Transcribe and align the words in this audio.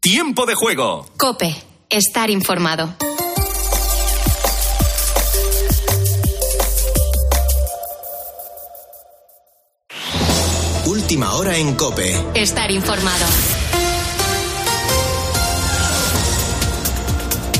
Tiempo 0.00 0.46
de 0.46 0.54
juego. 0.54 1.06
Cope, 1.18 1.54
estar 1.90 2.30
informado. 2.30 2.94
Última 10.86 11.34
hora 11.34 11.56
en 11.56 11.74
Cope. 11.74 12.22
Estar 12.34 12.70
informado. 12.70 13.26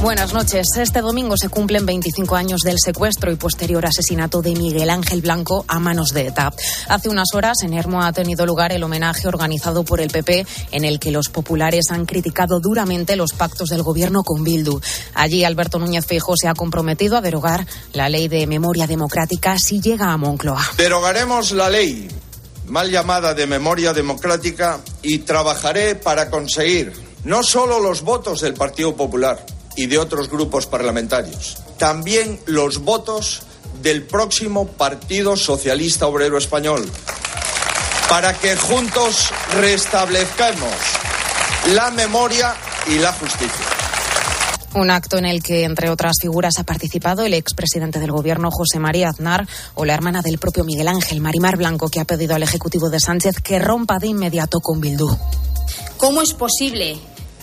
Buenas 0.01 0.33
noches. 0.33 0.69
Este 0.77 1.01
domingo 1.01 1.37
se 1.37 1.49
cumplen 1.49 1.85
25 1.85 2.37
años 2.37 2.61
del 2.61 2.79
secuestro 2.79 3.33
y 3.33 3.37
posterior 3.37 3.85
asesinato 3.85 4.43
de 4.43 4.55
Miguel 4.55 4.91
Ángel 4.91 5.21
Blanco 5.21 5.65
a 5.67 5.80
manos 5.80 6.12
de 6.12 6.29
ETA. 6.29 6.53
Hace 6.89 7.09
unas 7.09 7.35
horas 7.35 7.59
en 7.65 7.75
Hermo 7.75 8.05
ha 8.05 8.12
tenido 8.12 8.47
lugar 8.47 8.71
el 8.71 8.84
homenaje 8.84 9.27
organizado 9.27 9.83
por 9.83 10.01
el 10.01 10.11
PP 10.11 10.47
en 10.71 10.84
el 10.84 11.01
que 11.01 11.11
los 11.11 11.30
populares 11.30 11.91
han 11.91 12.07
criticado 12.07 12.61
duramente 12.61 13.16
los 13.16 13.33
pactos 13.33 13.71
del 13.71 13.83
gobierno 13.83 14.23
con 14.23 14.45
Bildu. 14.45 14.80
Allí 15.15 15.43
Alberto 15.43 15.80
Núñez 15.80 16.07
Feijóo 16.07 16.37
se 16.37 16.46
ha 16.46 16.55
comprometido 16.55 17.16
a 17.16 17.21
derogar 17.21 17.66
la 17.93 18.09
ley 18.09 18.29
de 18.29 18.46
memoria 18.46 18.87
democrática 18.87 19.59
si 19.59 19.80
llega 19.80 20.12
a 20.12 20.16
Moncloa. 20.16 20.65
Derogaremos 20.77 21.51
la 21.51 21.69
ley 21.71 22.07
mal 22.69 22.88
llamada 22.88 23.35
de 23.35 23.49
memoria 23.49 23.93
democrática 23.93 24.79
y 25.02 25.19
trabajaré 25.19 25.96
para 25.96 26.30
conseguir 26.30 26.93
no 27.24 27.43
solo 27.43 27.80
los 27.80 28.02
votos 28.02 28.41
del 28.41 28.55
Partido 28.55 28.95
Popular, 28.95 29.45
y 29.78 29.87
de 29.87 29.96
otros 29.96 30.28
grupos 30.28 30.66
parlamentarios. 30.66 31.56
También 31.78 32.41
los 32.46 32.78
votos 32.78 33.42
del 33.80 34.02
próximo 34.02 34.66
Partido 34.66 35.37
Socialista 35.37 36.09
Obrero 36.09 36.37
Español, 36.37 36.84
para 38.09 38.34
que 38.34 38.56
juntos 38.56 39.30
restablezcamos 39.54 40.74
la 41.74 41.92
memoria 41.92 42.56
y 42.88 42.98
la 42.98 43.12
justicia. 43.12 43.66
Un 44.74 44.91
acto 44.91 45.16
en 45.16 45.26
el 45.26 45.45
que, 45.45 45.62
entre 45.62 45.90
otras 45.90 46.16
figuras, 46.20 46.54
ha 46.59 46.65
participado 46.65 47.24
el 47.24 47.35
expresidente 47.35 48.01
del 48.01 48.10
Gobierno, 48.10 48.51
José 48.51 48.80
María 48.80 49.10
Aznar, 49.10 49.46
o 49.74 49.85
la 49.85 49.95
hermana 49.95 50.23
del 50.23 50.38
propio 50.38 50.65
Miguel 50.65 50.88
Ángel, 50.88 51.20
Marimar 51.20 51.57
Blanco, 51.57 51.88
que 51.88 52.01
ha 52.01 52.04
pedido 52.04 52.35
al 52.35 52.42
Ejecutivo 52.42 52.90
de 52.90 52.98
Sánchez 52.98 53.37
que 53.45 53.60
rompa 53.60 53.98
de 54.01 54.09
inmediato 54.09 54.59
con 54.59 54.80
Bildu. 54.80 55.16
¿Cómo 55.98 56.20
es 56.20 56.35
posible 56.35 56.98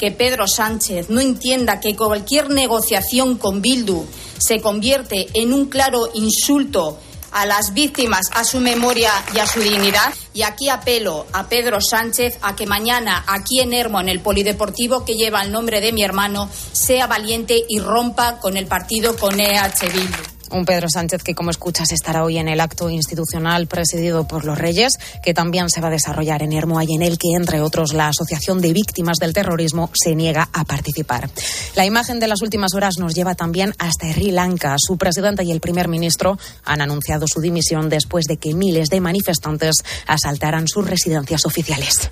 que 0.06 0.12
Pedro 0.12 0.48
Sánchez 0.48 1.10
no 1.10 1.20
entienda 1.20 1.80
que 1.80 1.96
cualquier 1.96 2.52
negociación 2.52 3.40
con 3.40 3.64
Bildu 3.64 4.06
se 4.38 4.62
convierte 4.62 5.30
en 5.34 5.52
un 5.52 5.66
claro 5.66 6.12
insulto 6.14 7.00
a 7.32 7.48
las 7.48 7.74
víctimas, 7.74 8.30
a 8.32 8.44
su 8.44 8.60
memoria 8.60 9.10
y 9.34 9.40
a 9.40 9.48
su 9.48 9.62
dignidad. 9.62 10.14
Y 10.32 10.44
aquí 10.44 10.70
apelo 10.70 11.26
a 11.34 11.50
Pedro 11.50 11.82
Sánchez 11.82 12.38
a 12.44 12.56
que 12.56 12.68
mañana 12.68 13.26
aquí 13.28 13.62
en 13.62 13.74
Hermo, 13.74 14.00
en 14.00 14.10
el 14.10 14.20
polideportivo 14.20 15.04
que 15.06 15.16
lleva 15.16 15.42
el 15.42 15.52
nombre 15.52 15.82
de 15.82 15.92
mi 15.92 16.04
hermano, 16.04 16.52
sea 16.72 17.08
valiente 17.08 17.64
y 17.68 17.80
rompa 17.80 18.40
con 18.40 18.58
el 18.58 18.68
partido 18.68 19.18
con 19.18 19.40
EH 19.40 19.90
Bildu. 19.92 20.35
Un 20.52 20.66
Pedro 20.66 20.88
Sánchez 20.90 21.24
que, 21.24 21.34
como 21.36 21.52
escuchas, 21.52 21.92
estará 21.92 22.24
hoy 22.24 22.38
en 22.38 22.48
el 22.48 22.62
acto 22.62 22.90
institucional 22.90 23.68
presidido 23.68 24.28
por 24.28 24.46
los 24.46 24.58
Reyes, 24.58 24.98
que 25.24 25.34
también 25.34 25.70
se 25.70 25.82
va 25.82 25.88
a 25.88 25.92
desarrollar 25.92 26.44
en 26.44 26.54
Hermoa 26.54 26.84
y 26.84 26.96
en 26.96 27.02
el 27.02 27.18
que, 27.18 27.30
entre 27.36 27.62
otros, 27.62 27.94
la 27.94 28.08
Asociación 28.08 28.62
de 28.62 28.74
Víctimas 28.74 29.18
del 29.18 29.34
Terrorismo 29.34 29.90
se 29.94 30.16
niega 30.16 30.50
a 30.54 30.64
participar. 30.66 31.30
La 31.76 31.86
imagen 31.86 32.20
de 32.20 32.28
las 32.28 32.42
últimas 32.42 32.74
horas 32.74 32.96
nos 33.00 33.14
lleva 33.14 33.36
también 33.36 33.74
hasta 33.80 34.12
Sri 34.12 34.32
Lanka. 34.32 34.76
Su 34.78 34.98
presidenta 34.98 35.44
y 35.44 35.52
el 35.52 35.60
primer 35.60 35.88
ministro 35.88 36.38
han 36.64 36.82
anunciado 36.82 37.26
su 37.28 37.42
dimisión 37.42 37.90
después 37.90 38.26
de 38.26 38.38
que 38.38 38.54
miles 38.54 38.90
de 38.90 39.02
manifestantes 39.02 39.76
asaltaran 40.08 40.68
sus 40.68 40.88
residencias 40.88 41.46
oficiales. 41.46 42.10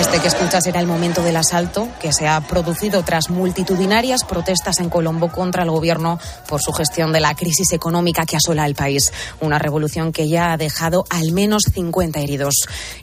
Este 0.00 0.18
que 0.18 0.28
escuchas 0.28 0.66
era 0.66 0.80
el 0.80 0.86
momento 0.86 1.22
del 1.22 1.36
asalto 1.36 1.86
que 2.00 2.10
se 2.10 2.26
ha 2.26 2.40
producido 2.40 3.02
tras 3.02 3.28
multitudinarias 3.28 4.24
protestas 4.24 4.80
en 4.80 4.88
Colombo 4.88 5.30
contra 5.30 5.59
el 5.62 5.70
gobierno 5.70 6.18
por 6.48 6.60
su 6.60 6.72
gestión 6.72 7.12
de 7.12 7.20
la 7.20 7.34
crisis 7.34 7.72
económica 7.72 8.26
que 8.26 8.36
asola 8.36 8.66
el 8.66 8.74
país. 8.74 9.12
Una 9.40 9.58
revolución 9.58 10.12
que 10.12 10.28
ya 10.28 10.52
ha 10.52 10.56
dejado 10.56 11.04
al 11.10 11.32
menos 11.32 11.64
50 11.72 12.20
heridos. 12.20 12.54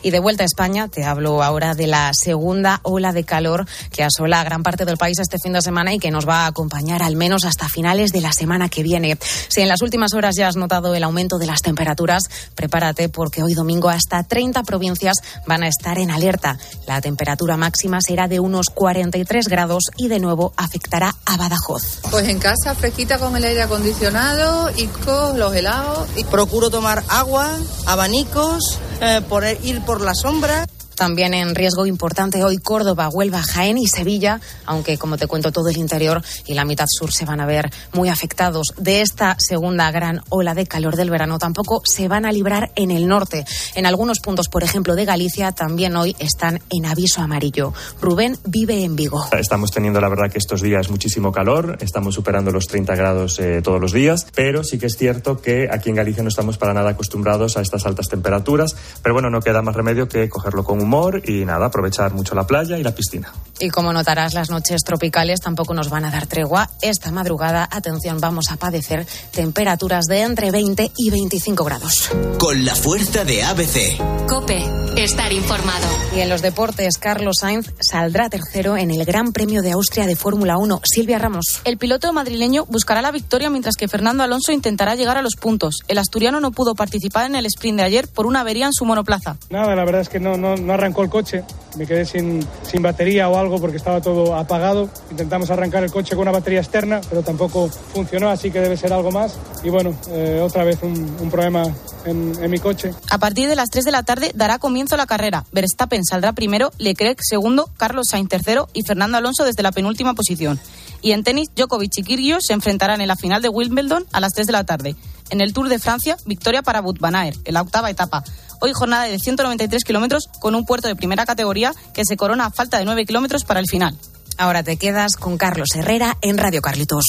Y 0.01 0.11
de 0.11 0.19
vuelta 0.19 0.43
a 0.43 0.45
España, 0.45 0.87
te 0.87 1.03
hablo 1.03 1.43
ahora 1.43 1.75
de 1.75 1.87
la 1.87 2.11
segunda 2.13 2.79
ola 2.83 3.13
de 3.13 3.23
calor 3.23 3.65
que 3.91 4.03
asola 4.03 4.41
a 4.41 4.43
gran 4.43 4.63
parte 4.63 4.85
del 4.85 4.97
país 4.97 5.19
este 5.19 5.37
fin 5.41 5.53
de 5.53 5.61
semana 5.61 5.93
y 5.93 5.99
que 5.99 6.11
nos 6.11 6.27
va 6.27 6.45
a 6.45 6.47
acompañar 6.47 7.03
al 7.03 7.15
menos 7.15 7.45
hasta 7.45 7.69
finales 7.69 8.11
de 8.11 8.21
la 8.21 8.33
semana 8.33 8.69
que 8.69 8.83
viene. 8.83 9.17
Si 9.47 9.61
en 9.61 9.67
las 9.67 9.81
últimas 9.81 10.13
horas 10.13 10.35
ya 10.35 10.47
has 10.47 10.55
notado 10.55 10.93
el 10.95 11.03
aumento 11.03 11.37
de 11.37 11.45
las 11.45 11.61
temperaturas, 11.61 12.23
prepárate 12.55 13.09
porque 13.09 13.43
hoy 13.43 13.53
domingo 13.53 13.89
hasta 13.89 14.23
30 14.23 14.63
provincias 14.63 15.17
van 15.45 15.63
a 15.63 15.67
estar 15.67 15.97
en 15.97 16.11
alerta. 16.11 16.57
La 16.85 17.01
temperatura 17.01 17.57
máxima 17.57 17.99
será 18.01 18.27
de 18.27 18.39
unos 18.39 18.69
43 18.69 19.47
grados 19.47 19.85
y 19.97 20.07
de 20.07 20.19
nuevo 20.19 20.53
afectará 20.57 21.15
a 21.25 21.37
Badajoz. 21.37 22.01
Pues 22.09 22.27
en 22.27 22.39
casa 22.47 22.75
fresquita 22.75 23.19
con 23.19 23.35
el 23.35 23.43
aire 23.43 23.61
acondicionado 23.61 24.71
y 24.77 24.87
con 24.87 25.37
los 25.37 25.53
helados. 25.53 26.07
Y 26.15 26.23
procuro 26.23 26.69
tomar 26.69 27.03
agua, 27.09 27.51
abanicos, 27.85 28.79
eh, 29.01 29.19
por 29.27 29.43
ir 29.63 29.81
por 29.81 29.99
la 29.99 30.15
sombra. 30.15 30.65
También 30.97 31.35
en 31.35 31.53
riesgo 31.53 31.85
importante 31.85 32.43
hoy 32.43 32.57
Córdoba, 32.57 33.07
Huelva, 33.09 33.43
Jaén 33.43 33.77
y 33.77 33.85
Sevilla, 33.85 34.41
aunque 34.65 34.97
como 34.97 35.15
te 35.15 35.27
cuento 35.27 35.51
todo 35.51 35.69
el 35.69 35.77
interior 35.77 36.23
y 36.47 36.55
la 36.55 36.65
mitad 36.65 36.87
sur 36.89 37.11
se 37.13 37.23
van 37.23 37.39
a 37.39 37.45
ver 37.45 37.69
muy 37.93 38.09
afectados 38.09 38.73
de 38.77 39.01
esta 39.01 39.35
segunda 39.37 39.91
gran 39.91 40.21
ola 40.29 40.55
de 40.55 40.65
calor 40.65 40.95
del 40.95 41.11
verano. 41.11 41.37
Tampoco 41.37 41.83
se 41.85 42.07
van 42.07 42.25
a 42.25 42.31
librar 42.31 42.71
en 42.75 42.89
el 42.89 43.07
norte. 43.07 43.45
En 43.75 43.85
algunos 43.85 44.19
puntos, 44.19 44.47
por 44.49 44.63
ejemplo, 44.63 44.95
de 44.95 45.05
Galicia, 45.05 45.51
también 45.51 45.95
hoy 45.95 46.15
están 46.17 46.61
en 46.71 46.87
aviso 46.87 47.21
amarillo. 47.21 47.73
Rubén 48.01 48.37
vive 48.45 48.83
en 48.83 48.95
Vigo. 48.95 49.23
Estamos 49.37 49.69
teniendo 49.69 50.01
la 50.01 50.09
verdad 50.09 50.31
que 50.31 50.39
estos 50.39 50.63
días 50.63 50.89
muchísimo 50.89 51.31
calor, 51.31 51.77
estamos 51.79 52.15
superando 52.15 52.51
los 52.51 52.65
30 52.65 52.95
grados 52.95 53.39
eh, 53.39 53.61
todos 53.63 53.79
los 53.79 53.91
días, 53.91 54.25
pero 54.33 54.63
sí 54.63 54.79
que 54.79 54.87
es 54.87 54.97
cierto 54.97 55.41
que 55.41 55.67
aquí 55.71 55.89
en 55.89 55.95
Galicia 55.95 56.23
no 56.23 56.29
estamos 56.29 56.57
para 56.57 56.73
nada 56.73 56.91
acostumbrados 56.91 57.55
a 57.55 57.61
estas 57.61 57.85
altas 57.85 58.07
temperaturas, 58.07 58.75
pero 59.03 59.13
bueno, 59.13 59.29
no 59.29 59.41
queda 59.41 59.61
más 59.61 59.75
remedio 59.75 60.07
que 60.07 60.27
cogerlo 60.27 60.63
con 60.63 60.81
un 60.81 60.86
humor 60.87 61.21
y 61.27 61.45
nada, 61.45 61.67
aprovechar 61.67 62.13
mucho 62.13 62.33
la 62.33 62.47
playa 62.47 62.77
y 62.77 62.83
la 62.83 62.95
piscina. 62.95 63.31
Y 63.59 63.69
como 63.69 63.91
notarás, 63.91 64.33
las 64.33 64.49
noches 64.49 64.81
tropicales 64.83 65.39
tampoco 65.39 65.73
nos 65.73 65.89
van 65.89 66.05
a 66.05 66.11
dar 66.11 66.27
tregua. 66.27 66.69
Esta 66.81 67.11
madrugada, 67.11 67.67
atención, 67.69 68.19
vamos 68.19 68.51
a 68.51 68.57
padecer 68.57 69.05
temperaturas 69.31 70.05
de 70.05 70.21
entre 70.21 70.51
20 70.51 70.91
y 70.95 71.09
25 71.09 71.63
grados. 71.63 72.09
Con 72.39 72.63
la 72.63 72.75
fuerza 72.75 73.25
de 73.25 73.43
ABC. 73.43 74.27
Cope, 74.27 74.63
estar 74.95 75.33
informado. 75.33 75.87
Y 76.15 76.19
en 76.19 76.29
los 76.29 76.41
deportes, 76.41 76.97
Carlos 76.99 77.37
Sainz 77.41 77.73
saldrá 77.81 78.29
tercero 78.29 78.77
en 78.77 78.91
el 78.91 79.05
Gran 79.05 79.33
Premio 79.33 79.63
de 79.63 79.71
Austria 79.71 80.05
de 80.05 80.15
Fórmula 80.15 80.57
1. 80.57 80.81
Silvia 80.83 81.17
Ramos. 81.17 81.61
El 81.65 81.77
piloto 81.77 82.13
madrileño 82.13 82.65
buscará 82.65 83.01
la 83.01 83.11
victoria 83.11 83.49
mientras 83.49 83.75
que 83.75 83.87
Fernando 83.87 84.23
Alonso 84.23 84.51
intentará 84.51 84.95
llegar 84.95 85.17
a 85.17 85.23
los 85.23 85.35
puntos. 85.35 85.79
El 85.87 85.97
asturiano 85.97 86.39
no 86.39 86.51
pudo 86.51 86.75
participar 86.75 87.25
en 87.25 87.35
el 87.35 87.45
sprint 87.47 87.79
de 87.79 87.83
ayer 87.83 88.07
por 88.07 88.27
una 88.27 88.41
avería 88.41 88.67
en 88.67 88.73
su 88.73 88.85
monoplaza. 88.85 89.37
Nada, 89.49 89.75
la 89.75 89.83
verdad 89.83 90.01
es 90.01 90.09
que 90.09 90.19
no, 90.19 90.37
no, 90.37 90.55
no 90.55 90.76
arrancó 90.77 91.03
el 91.03 91.09
coche. 91.09 91.43
Me 91.77 91.85
quedé 91.85 92.05
sin, 92.05 92.45
sin 92.63 92.81
batería 92.81 93.29
o 93.29 93.38
algo 93.38 93.59
porque 93.59 93.77
estaba 93.77 94.01
todo 94.01 94.35
apagado. 94.35 94.89
Intentamos 95.11 95.49
arrancar 95.51 95.83
el 95.83 95.91
coche 95.91 96.15
con 96.15 96.23
una 96.23 96.31
batería 96.31 96.59
externa, 96.59 97.01
pero 97.09 97.21
tampoco 97.21 97.69
funcionó, 97.69 98.29
así 98.29 98.49
que 98.49 98.59
debe 98.59 98.77
ser 98.77 98.93
algo 98.93 99.11
más. 99.11 99.38
Y 99.63 99.69
bueno, 99.69 99.93
eh, 100.09 100.41
otra 100.43 100.63
vez 100.63 100.79
un, 100.81 101.29
problema 101.29 101.63
en, 102.05 102.49
mi 102.49 102.59
coche. 102.59 102.91
A 103.11 103.17
partir 103.17 103.47
de 103.47 103.55
las 103.55 103.69
3 103.69 103.85
de 103.85 103.91
la 103.91 104.03
tarde 104.03 104.31
dará 104.33 104.57
comienzo 104.59 104.97
la 104.97 105.05
carrera. 105.05 105.45
Verstappen 105.51 106.03
saldrá 106.03 106.33
primero, 106.33 106.71
Leclerc 106.77 107.19
segundo, 107.21 107.69
Carlos 107.77 108.07
Sainz 108.09 108.29
tercero 108.29 108.69
y 108.73 108.83
Fernando 108.83 109.17
Alonso 109.17 109.44
desde 109.44 109.63
la 109.63 109.71
penúltima 109.71 110.13
posición. 110.13 110.59
Y 111.01 111.11
en 111.11 111.23
tenis, 111.23 111.49
Djokovic 111.55 111.97
y 111.97 112.03
Kyrgios 112.03 112.44
se 112.47 112.53
enfrentarán 112.53 113.01
en 113.01 113.07
la 113.07 113.15
final 113.15 113.41
de 113.41 113.49
Wimbledon 113.49 114.05
a 114.11 114.19
las 114.19 114.33
3 114.33 114.47
de 114.47 114.53
la 114.53 114.63
tarde. 114.63 114.95
En 115.29 115.41
el 115.41 115.53
Tour 115.53 115.69
de 115.69 115.79
Francia, 115.79 116.17
victoria 116.25 116.61
para 116.61 116.79
Aert, 116.79 117.39
en 117.45 117.53
la 117.53 117.61
octava 117.61 117.89
etapa. 117.89 118.23
Hoy 118.59 118.72
jornada 118.73 119.03
de 119.03 119.19
193 119.19 119.84
kilómetros 119.84 120.29
con 120.40 120.56
un 120.56 120.66
puerto 120.66 120.88
de 120.88 120.95
primera 120.95 121.25
categoría 121.25 121.73
que 121.94 122.04
se 122.06 122.18
corona 122.18 122.45
a 122.45 122.51
falta 122.51 122.80
de 122.80 122.86
9 122.86 123.06
kilómetros 123.06 123.44
para 123.44 123.59
el 123.59 123.68
final. 123.68 123.95
Ahora 124.38 124.63
te 124.63 124.77
quedas 124.77 125.15
con 125.15 125.38
Carlos 125.38 125.75
Herrera 125.75 126.18
en 126.21 126.38
Radio 126.38 126.62
Carlitos. 126.62 127.06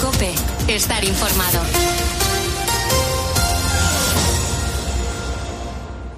Cope, 0.00 0.32
estar 0.68 1.04
informado. 1.04 1.60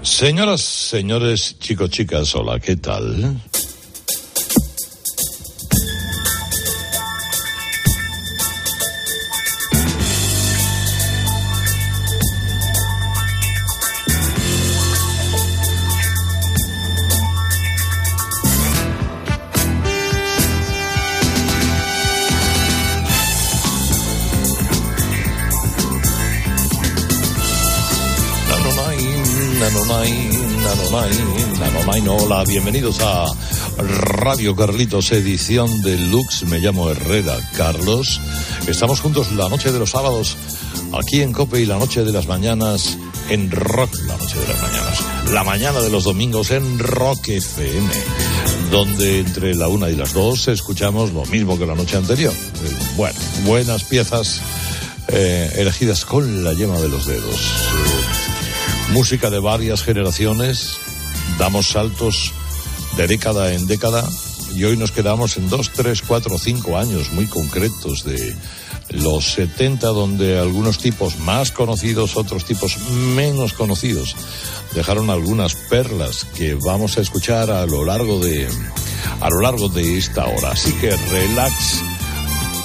Señoras, 0.03 0.61
señores, 0.61 1.59
chicos, 1.59 1.91
chicas, 1.91 2.35
hola, 2.37 2.61
¿qué 2.61 2.77
tal? 2.77 3.41
Hola, 32.09 32.45
bienvenidos 32.47 33.01
a 33.01 33.27
Radio 33.79 34.55
Carlitos, 34.55 35.11
edición 35.11 35.83
deluxe. 35.83 36.45
Me 36.47 36.61
llamo 36.61 36.89
Herrera 36.89 37.37
Carlos. 37.57 38.21
Estamos 38.69 39.01
juntos 39.01 39.33
la 39.33 39.49
noche 39.49 39.73
de 39.73 39.79
los 39.81 39.91
sábados 39.91 40.37
aquí 40.97 41.23
en 41.23 41.33
Cope 41.33 41.61
y 41.61 41.67
la 41.67 41.79
noche 41.79 42.05
de 42.05 42.13
las 42.13 42.29
mañanas 42.29 42.97
en 43.29 43.51
Rock, 43.51 43.91
la 44.07 44.17
noche 44.17 44.39
de 44.39 44.47
las 44.47 44.63
mañanas. 44.63 45.33
La 45.33 45.43
mañana 45.43 45.81
de 45.81 45.91
los 45.91 46.05
domingos 46.05 46.53
en 46.53 46.79
Rock 46.79 47.29
FM, 47.29 47.91
donde 48.71 49.21
entre 49.21 49.55
la 49.57 49.67
una 49.67 49.91
y 49.91 49.97
las 49.97 50.13
dos 50.13 50.47
escuchamos 50.47 51.13
lo 51.13 51.25
mismo 51.27 51.59
que 51.59 51.67
la 51.67 51.75
noche 51.75 51.97
anterior. 51.97 52.33
Bueno, 52.97 53.19
buenas 53.45 53.83
piezas 53.83 54.41
eh, 55.09 55.53
elegidas 55.57 56.05
con 56.05 56.45
la 56.45 56.53
yema 56.53 56.79
de 56.79 56.89
los 56.89 57.07
dedos. 57.07 57.41
Música 58.93 59.29
de 59.31 59.41
varias 59.41 59.83
generaciones, 59.83 60.79
damos 61.39 61.69
saltos 61.69 62.33
de 62.97 63.07
década 63.07 63.53
en 63.53 63.67
década 63.67 64.09
y 64.55 64.65
hoy 64.65 64.77
nos 64.77 64.91
quedamos 64.91 65.37
en 65.37 65.51
dos, 65.51 65.71
tres, 65.71 66.03
cuatro, 66.03 66.39
cinco 66.39 66.79
años 66.79 67.13
muy 67.13 67.27
concretos 67.27 68.05
de 68.05 68.35
los 68.91 69.25
70 69.33 69.87
donde 69.89 70.39
algunos 70.39 70.79
tipos 70.79 71.19
más 71.19 71.51
conocidos, 71.51 72.17
otros 72.17 72.45
tipos 72.45 72.79
menos 73.15 73.53
conocidos 73.53 74.17
dejaron 74.75 75.11
algunas 75.11 75.55
perlas 75.55 76.25
que 76.37 76.55
vamos 76.55 76.97
a 76.97 77.03
escuchar 77.03 77.51
a 77.51 77.67
lo 77.67 77.85
largo 77.85 78.19
de 78.21 78.49
a 79.21 79.29
lo 79.29 79.41
largo 79.41 79.69
de 79.69 79.99
esta 79.99 80.27
hora. 80.27 80.53
Así 80.53 80.73
que 80.75 80.97
relax, 80.97 81.83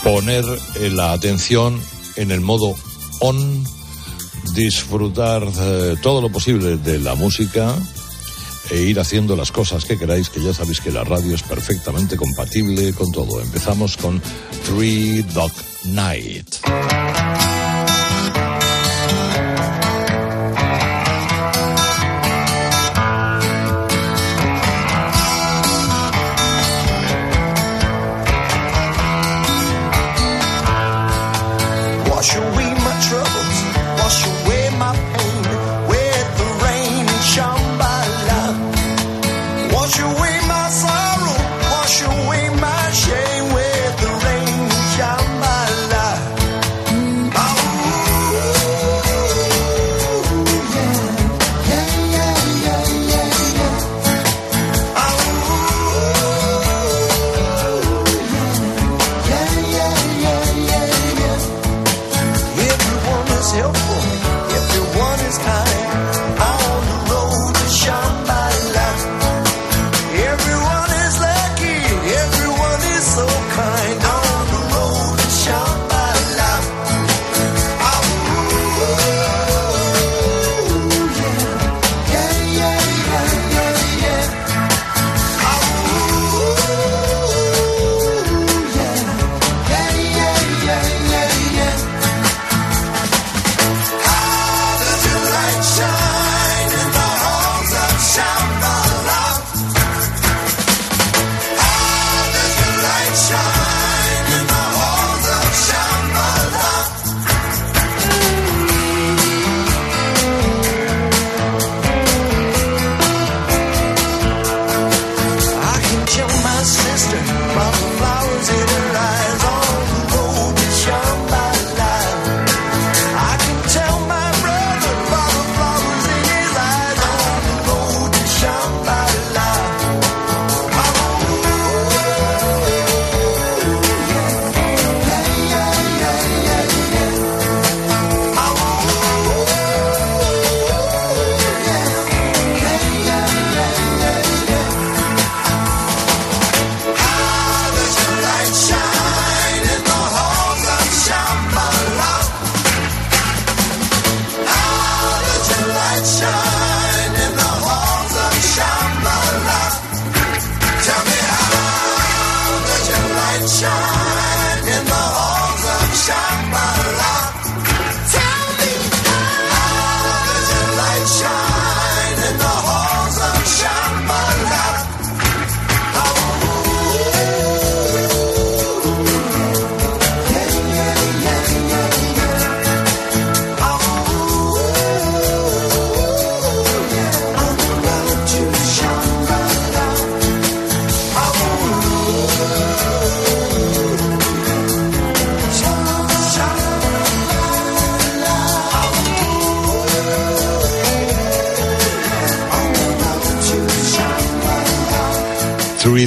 poner 0.04 0.46
eh, 0.80 0.90
la 0.90 1.14
atención 1.14 1.80
en 2.16 2.32
el 2.32 2.42
modo 2.42 2.76
on, 3.20 3.66
disfrutar 4.54 5.44
eh, 5.44 5.96
todo 6.02 6.22
lo 6.22 6.30
posible 6.30 6.78
de 6.78 7.00
la 7.00 7.16
música 7.16 7.76
e 8.70 8.82
ir 8.82 9.00
haciendo 9.00 9.36
las 9.36 9.52
cosas 9.52 9.86
que 9.86 9.98
queráis, 9.98 10.30
que 10.30 10.42
ya 10.42 10.54
sabéis 10.54 10.82
que 10.82 10.92
la 10.92 11.04
radio 11.04 11.36
es 11.36 11.44
perfectamente 11.44 12.16
compatible 12.16 12.94
con 12.94 13.12
todo. 13.12 13.42
Empezamos 13.42 13.98
con 13.98 14.22
Three 14.66 15.24
Dog 15.34 15.52
Night. 15.86 16.56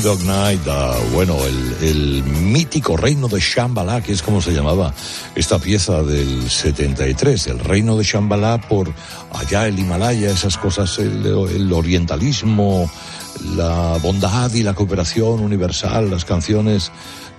Dog 0.04 0.23
Night, 0.25 0.61
ah, 0.68 0.99
bueno, 1.14 1.34
el, 1.46 2.23
mítico 2.25 2.94
reino 2.94 3.26
de 3.26 3.40
Shambhala, 3.40 4.02
que 4.02 4.12
es 4.12 4.23
como 4.23 4.42
se 4.42 4.52
llamaba 4.52 4.92
esta 5.34 5.58
pieza 5.58 6.02
del 6.02 6.50
73, 6.50 7.46
el 7.46 7.58
reino 7.58 7.96
de 7.96 8.04
Shambhala 8.04 8.61
por 8.61 8.92
allá 9.32 9.66
el 9.66 9.78
Himalaya, 9.78 10.30
esas 10.30 10.58
cosas, 10.58 10.99
el 10.99 11.73
orientalismo, 11.73 12.90
la 13.56 13.96
bondad 14.02 14.52
y 14.52 14.62
la 14.62 14.75
cooperación 14.75 15.40
universal, 15.40 16.11
las 16.11 16.26
canciones 16.26 16.92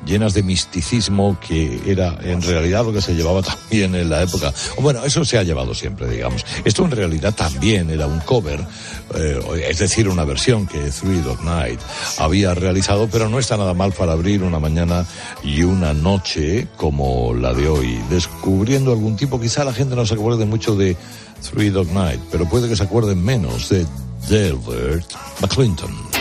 llenas 0.05 0.33
de 0.33 0.43
misticismo 0.43 1.37
que 1.39 1.81
era 1.85 2.17
en 2.21 2.41
realidad 2.41 2.85
lo 2.85 2.93
que 2.93 3.01
se 3.01 3.15
llevaba 3.15 3.41
también 3.43 3.95
en 3.95 4.09
la 4.09 4.21
época. 4.21 4.53
Bueno, 4.79 5.03
eso 5.03 5.25
se 5.25 5.37
ha 5.37 5.43
llevado 5.43 5.73
siempre, 5.73 6.07
digamos. 6.07 6.45
Esto 6.63 6.85
en 6.85 6.91
realidad 6.91 7.33
también 7.33 7.89
era 7.89 8.07
un 8.07 8.19
cover, 8.19 8.65
eh, 9.15 9.39
es 9.69 9.79
decir, 9.79 10.07
una 10.07 10.23
versión 10.23 10.67
que 10.67 10.79
Three 10.91 11.21
Dog 11.21 11.43
Night 11.43 11.79
había 12.17 12.53
realizado, 12.53 13.07
pero 13.11 13.29
no 13.29 13.39
está 13.39 13.57
nada 13.57 13.73
mal 13.73 13.91
para 13.91 14.13
abrir 14.13 14.43
una 14.43 14.59
mañana 14.59 15.05
y 15.43 15.63
una 15.63 15.93
noche 15.93 16.67
como 16.77 17.33
la 17.33 17.53
de 17.53 17.67
hoy, 17.67 17.99
descubriendo 18.09 18.91
algún 18.91 19.15
tipo, 19.15 19.39
quizá 19.39 19.63
la 19.63 19.73
gente 19.73 19.95
no 19.95 20.05
se 20.05 20.13
acuerde 20.13 20.45
mucho 20.45 20.75
de 20.75 20.95
Three 21.51 21.69
Dog 21.69 21.91
Night, 21.91 22.21
pero 22.31 22.47
puede 22.47 22.67
que 22.67 22.75
se 22.75 22.83
acuerden 22.83 23.23
menos 23.23 23.69
de 23.69 23.85
Delbert 24.29 25.11
McClinton. 25.41 26.14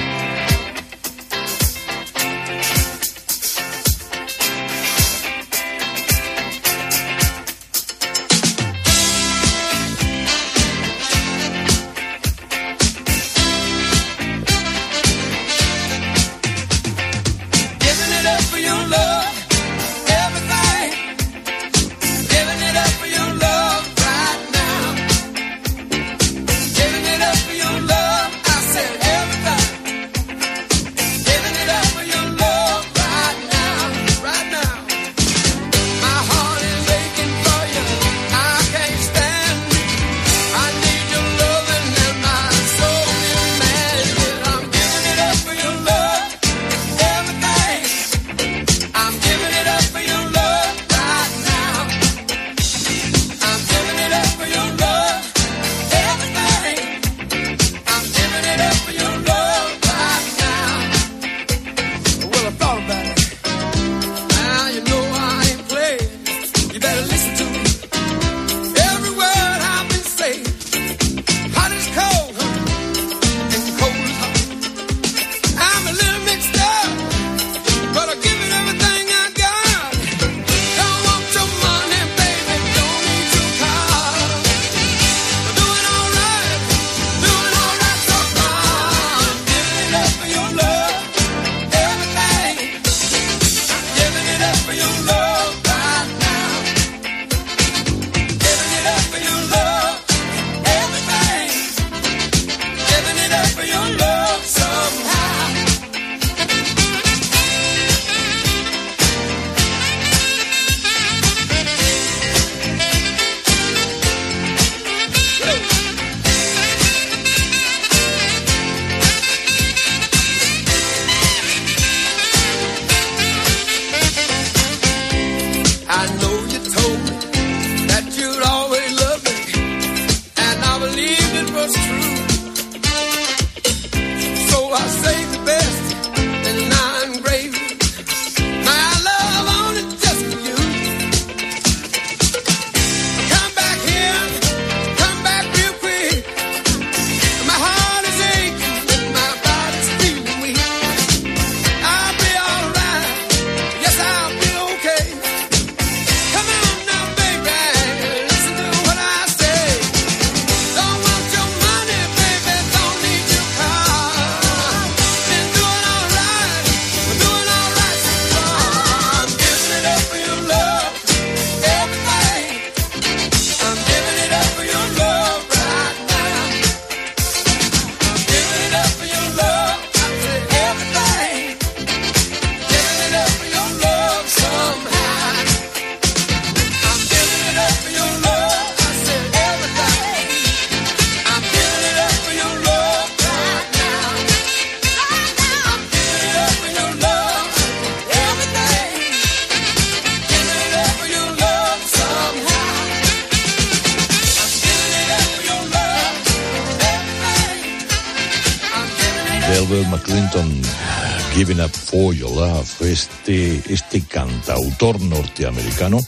Giving 211.35 211.61
Up 211.61 211.71
For 211.71 212.15
Your 212.15 212.31
Love, 212.31 212.83
este, 212.83 213.61
este 213.69 214.03
cantautor 214.03 215.01
norteamericano 215.01 215.99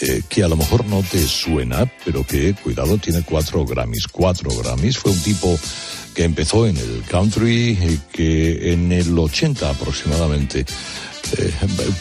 eh, 0.00 0.22
que 0.28 0.42
a 0.42 0.48
lo 0.48 0.56
mejor 0.56 0.84
no 0.86 1.02
te 1.02 1.26
suena, 1.26 1.90
pero 2.04 2.24
que, 2.24 2.54
cuidado, 2.54 2.98
tiene 2.98 3.22
cuatro 3.22 3.64
Grammys. 3.64 4.08
Cuatro 4.08 4.50
Grammys. 4.50 4.98
Fue 4.98 5.12
un 5.12 5.20
tipo 5.20 5.58
que 6.14 6.24
empezó 6.24 6.66
en 6.66 6.76
el 6.76 7.04
country, 7.08 7.78
eh, 7.80 7.98
que 8.10 8.72
en 8.72 8.90
el 8.90 9.16
80 9.16 9.70
aproximadamente 9.70 10.66
eh, 11.36 11.52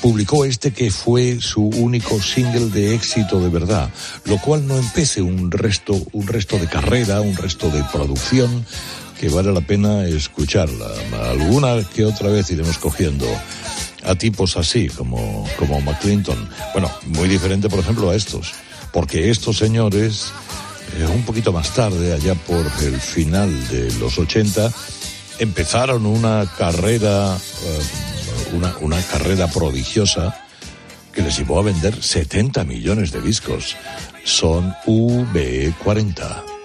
publicó 0.02 0.46
este 0.46 0.72
que 0.72 0.90
fue 0.90 1.40
su 1.42 1.64
único 1.64 2.22
single 2.22 2.70
de 2.70 2.96
éxito 2.96 3.40
de 3.40 3.50
verdad, 3.50 3.90
lo 4.26 4.38
cual 4.40 4.66
no 4.68 4.78
empece 4.78 5.22
un 5.22 5.52
resto, 5.52 5.94
un 6.14 6.28
resto 6.28 6.58
de 6.58 6.68
carrera, 6.68 7.22
un 7.22 7.36
resto 7.36 7.70
de 7.70 7.84
producción, 7.92 8.66
que 9.20 9.30
vale 9.30 9.52
la 9.52 9.62
pena 9.62 10.06
escucharla. 10.06 10.88
Alguna 11.30 11.84
que 11.84 12.06
otra 12.06 12.30
vez 12.30 12.50
iremos 12.52 12.78
cogiendo 12.78 13.26
a 14.04 14.16
tipos 14.16 14.58
así 14.58 14.88
como, 14.90 15.48
como 15.58 15.82
McClinton. 15.82 16.50
Bueno, 16.74 16.90
muy 17.06 17.28
diferente, 17.28 17.70
por 17.70 17.80
ejemplo, 17.80 18.10
a 18.10 18.16
estos, 18.16 18.54
porque 18.94 19.30
estos 19.30 19.58
señores, 19.58 20.32
eh, 20.98 21.06
un 21.06 21.24
poquito 21.24 21.52
más 21.52 21.74
tarde, 21.74 22.14
allá 22.14 22.36
por 22.36 22.66
el 22.82 23.00
final 23.00 23.68
de 23.70 23.92
los 24.00 24.18
80, 24.18 24.72
empezaron 25.40 26.06
una 26.06 26.46
carrera, 26.58 27.36
eh, 27.36 28.56
una, 28.56 28.76
una 28.82 29.02
carrera 29.02 29.48
prodigiosa 29.48 30.44
que 31.12 31.22
les 31.22 31.38
llevó 31.38 31.60
a 31.60 31.64
vender 31.64 32.02
70 32.02 32.64
millones 32.64 33.12
de 33.12 33.22
discos. 33.22 33.76
Son 34.24 34.74
V40. 34.86 36.57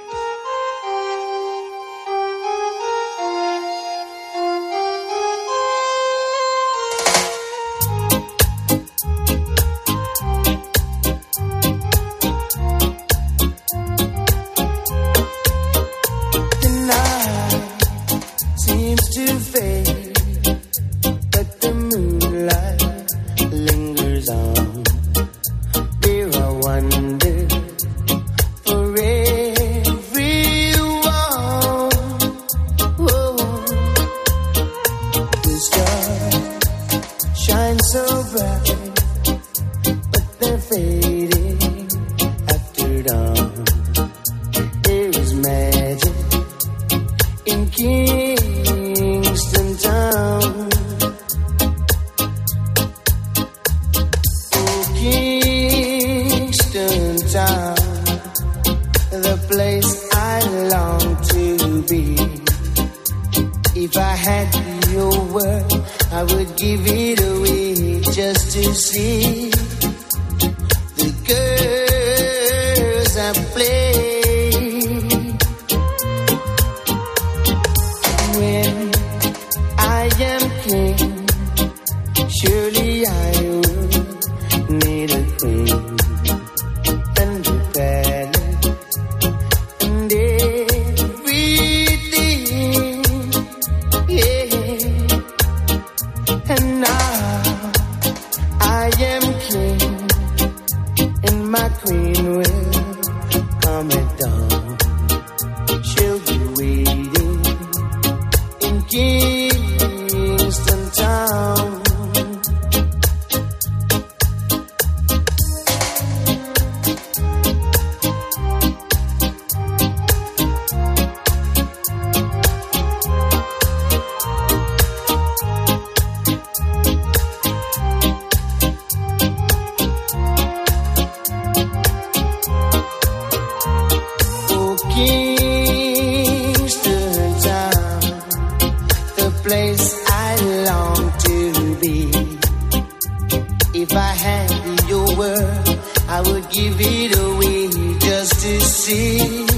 Would 146.33 146.49
give 146.51 146.77
it 146.81 147.19
away 147.19 147.69
just 147.99 148.41
to 148.41 148.61
see 148.61 149.52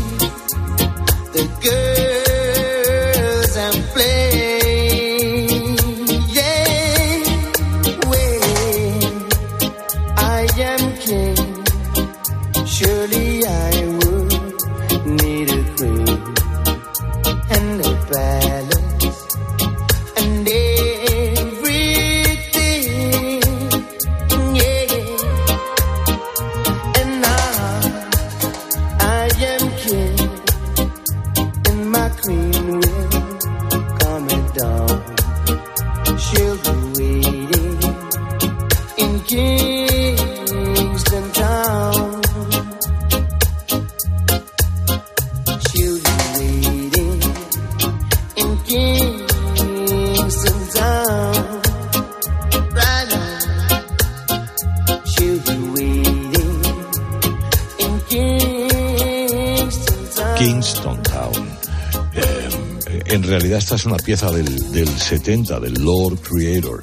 es 63.85 63.87
una 63.87 63.97
pieza 63.99 64.31
del, 64.31 64.73
del 64.73 64.89
70, 64.89 65.61
del 65.61 65.75
Lord 65.75 66.19
Creator. 66.21 66.83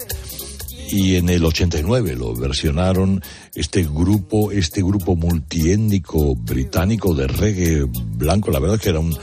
Y 0.92 1.16
en 1.16 1.30
el 1.30 1.44
89 1.44 2.16
lo 2.16 2.36
versionaron 2.36 3.24
este 3.56 3.84
grupo, 3.84 4.52
este 4.52 4.84
grupo 4.84 5.16
multiétnico 5.16 6.36
británico 6.36 7.16
de 7.16 7.26
reggae 7.26 7.88
blanco. 8.18 8.52
La 8.52 8.60
verdad 8.60 8.76
es 8.76 8.84
que 8.84 8.90
era 8.90 9.00
un, 9.00 9.18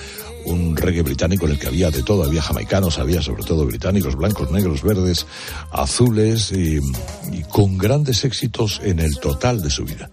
un 0.46 0.76
reggae 0.76 1.02
británico 1.02 1.46
en 1.46 1.52
el 1.52 1.58
que 1.60 1.68
había 1.68 1.92
de 1.92 2.02
todo, 2.02 2.24
había 2.24 2.42
jamaicanos, 2.42 2.98
había 2.98 3.22
sobre 3.22 3.44
todo 3.44 3.64
británicos, 3.64 4.16
blancos, 4.16 4.50
negros, 4.50 4.82
verdes, 4.82 5.26
azules, 5.70 6.50
y, 6.50 6.80
y 7.32 7.42
con 7.48 7.78
grandes 7.78 8.24
éxitos 8.24 8.80
en 8.82 8.98
el 8.98 9.20
total 9.20 9.62
de 9.62 9.70
su 9.70 9.84
vida. 9.84 10.10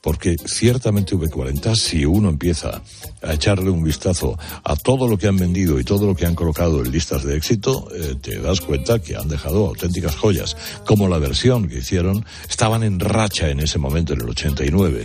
Porque 0.00 0.36
ciertamente 0.46 1.14
V40, 1.14 1.76
si 1.76 2.06
uno 2.06 2.30
empieza 2.30 2.82
a 3.22 3.34
echarle 3.34 3.70
un 3.70 3.82
vistazo 3.82 4.38
a 4.64 4.74
todo 4.76 5.06
lo 5.06 5.18
que 5.18 5.26
han 5.26 5.36
vendido 5.36 5.78
y 5.78 5.84
todo 5.84 6.06
lo 6.06 6.16
que 6.16 6.26
han 6.26 6.34
colocado 6.34 6.82
en 6.82 6.90
listas 6.90 7.22
de 7.24 7.36
éxito, 7.36 7.88
eh, 7.94 8.14
te 8.20 8.38
das 8.40 8.60
cuenta 8.60 8.98
que 8.98 9.16
han 9.16 9.28
dejado 9.28 9.66
auténticas 9.66 10.16
joyas. 10.16 10.56
Como 10.86 11.08
la 11.08 11.18
versión 11.18 11.68
que 11.68 11.78
hicieron, 11.78 12.24
estaban 12.48 12.82
en 12.82 12.98
racha 12.98 13.50
en 13.50 13.60
ese 13.60 13.78
momento, 13.78 14.14
en 14.14 14.22
el 14.22 14.30
89 14.30 15.04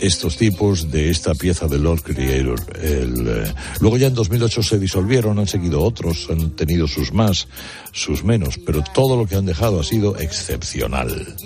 estos 0.00 0.36
tipos 0.36 0.90
de 0.90 1.10
esta 1.10 1.34
pieza 1.34 1.66
de 1.68 1.78
Lord 1.78 2.02
Creator. 2.02 2.60
Eh, 2.76 3.52
luego 3.80 3.96
ya 3.96 4.08
en 4.08 4.14
2008 4.14 4.62
se 4.62 4.78
disolvieron, 4.78 5.38
han 5.38 5.46
seguido 5.46 5.82
otros, 5.82 6.28
han 6.30 6.50
tenido 6.50 6.86
sus 6.86 7.12
más, 7.12 7.48
sus 7.92 8.24
menos, 8.24 8.58
pero 8.58 8.82
todo 8.82 9.16
lo 9.16 9.26
que 9.26 9.36
han 9.36 9.46
dejado 9.46 9.80
ha 9.80 9.84
sido 9.84 10.18
excepcional. 10.18 11.36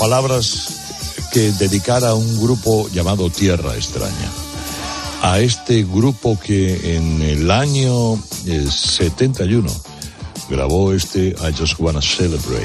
Palabras 0.00 0.68
que 1.30 1.52
dedicar 1.52 2.06
a 2.06 2.14
un 2.14 2.40
grupo 2.40 2.88
llamado 2.88 3.28
Tierra 3.28 3.76
Extraña. 3.76 4.30
A 5.20 5.40
este 5.40 5.82
grupo 5.82 6.40
que 6.40 6.96
en 6.96 7.20
el 7.20 7.50
año 7.50 8.14
eh, 8.46 8.66
71 8.66 9.70
grabó 10.48 10.94
este 10.94 11.28
I 11.28 11.54
Just 11.54 11.78
Wanna 11.78 12.00
Celebrate, 12.00 12.64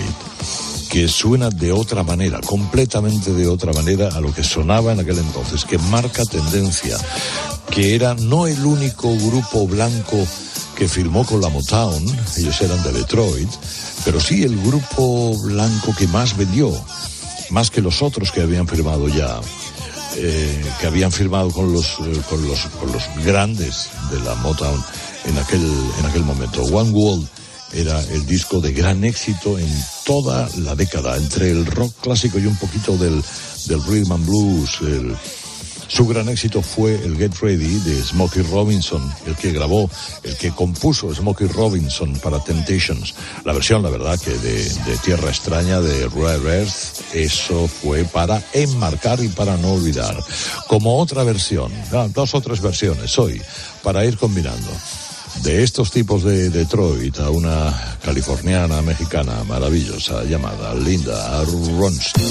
que 0.89 1.09
suena 1.09 1.49
de 1.49 1.73
otra 1.73 2.03
manera, 2.03 2.39
completamente 2.39 3.33
de 3.33 3.49
otra 3.49 3.73
manera 3.73 4.07
a 4.15 4.21
lo 4.21 4.33
que 4.33 4.41
sonaba 4.41 4.93
en 4.93 5.01
aquel 5.01 5.17
entonces, 5.17 5.65
que 5.65 5.77
marca 5.77 6.23
tendencia, 6.23 6.97
que 7.69 7.95
era 7.95 8.13
no 8.13 8.47
el 8.47 8.65
único 8.65 9.13
grupo 9.13 9.67
blanco 9.67 10.25
que 10.77 10.87
firmó 10.87 11.25
con 11.25 11.41
la 11.41 11.49
Motown, 11.49 12.05
ellos 12.37 12.61
eran 12.61 12.81
de 12.83 12.93
Detroit, 12.93 13.49
pero 14.05 14.21
sí 14.21 14.43
el 14.43 14.57
grupo 14.61 15.37
blanco 15.39 15.93
que 15.97 16.07
más 16.07 16.37
vendió, 16.37 16.71
más 17.49 17.69
que 17.71 17.81
los 17.81 18.01
otros 18.01 18.31
que 18.31 18.41
habían 18.41 18.67
firmado 18.67 19.07
ya. 19.07 19.39
eh, 20.17 20.63
que 20.79 20.87
habían 20.87 21.11
firmado 21.11 21.51
con 21.51 21.73
los, 21.73 21.97
eh, 21.99 22.21
con 22.29 22.47
los 22.47 22.59
con 22.79 22.89
los 22.91 23.03
grandes 23.25 23.89
de 24.11 24.19
la 24.21 24.33
Motown 24.35 24.81
en 25.25 25.37
aquel 25.37 25.61
en 25.99 26.05
aquel 26.05 26.23
momento. 26.23 26.61
One 26.63 26.91
World 26.91 27.27
era 27.73 27.99
el 28.01 28.25
disco 28.25 28.61
de 28.61 28.71
gran 28.71 29.03
éxito 29.03 29.59
en 29.59 29.67
toda 30.05 30.47
la 30.59 30.73
década, 30.75 31.17
entre 31.17 31.51
el 31.51 31.65
rock 31.65 31.91
clásico 32.01 32.39
y 32.39 32.45
un 32.45 32.55
poquito 32.55 32.95
del, 32.97 33.21
del 33.67 33.83
rhythm 33.83 34.13
and 34.13 34.25
blues. 34.25 34.77
el- 34.81 35.15
su 35.87 36.07
gran 36.07 36.29
éxito 36.29 36.61
fue 36.61 36.95
el 36.95 37.17
Get 37.17 37.35
Ready 37.41 37.79
de 37.79 38.01
Smokey 38.03 38.43
Robinson, 38.43 39.13
el 39.25 39.35
que 39.35 39.51
grabó, 39.51 39.89
el 40.23 40.35
que 40.37 40.51
compuso 40.51 41.13
Smokey 41.13 41.47
Robinson 41.47 42.13
para 42.19 42.43
Temptations. 42.43 43.13
La 43.43 43.53
versión, 43.53 43.83
la 43.83 43.89
verdad, 43.89 44.19
que 44.19 44.31
de, 44.31 44.65
Tierra 45.03 45.29
Extraña 45.29 45.81
de 45.81 46.07
Rare 46.09 46.59
Earth, 46.59 47.13
eso 47.13 47.67
fue 47.67 48.05
para 48.05 48.41
enmarcar 48.53 49.23
y 49.23 49.27
para 49.27 49.57
no 49.57 49.73
olvidar. 49.73 50.17
Como 50.67 50.97
otra 50.99 51.23
versión, 51.23 51.71
ah, 51.93 52.07
dos 52.13 52.33
o 52.33 52.41
tres 52.41 52.61
versiones 52.61 53.17
hoy, 53.19 53.41
para 53.83 54.05
ir 54.05 54.17
combinando. 54.17 54.71
De 55.43 55.63
estos 55.63 55.91
tipos 55.91 56.23
de 56.23 56.49
Detroit 56.49 57.19
a 57.19 57.29
una 57.29 57.97
californiana 58.01 58.81
mexicana 58.81 59.43
maravillosa 59.43 60.23
llamada 60.23 60.73
Linda 60.73 61.43
Ronstadt. 61.43 62.23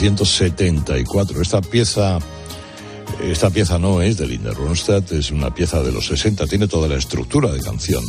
1974. 0.00 1.42
Esta 1.42 1.60
pieza, 1.60 2.18
esta 3.22 3.50
pieza 3.50 3.78
no 3.78 4.00
es 4.00 4.16
de 4.16 4.26
Linda 4.26 4.52
Ronstadt, 4.52 5.12
es 5.12 5.30
una 5.30 5.52
pieza 5.52 5.82
de 5.82 5.92
los 5.92 6.06
60, 6.06 6.46
tiene 6.46 6.68
toda 6.68 6.88
la 6.88 6.96
estructura 6.96 7.52
de 7.52 7.60
canción. 7.60 8.02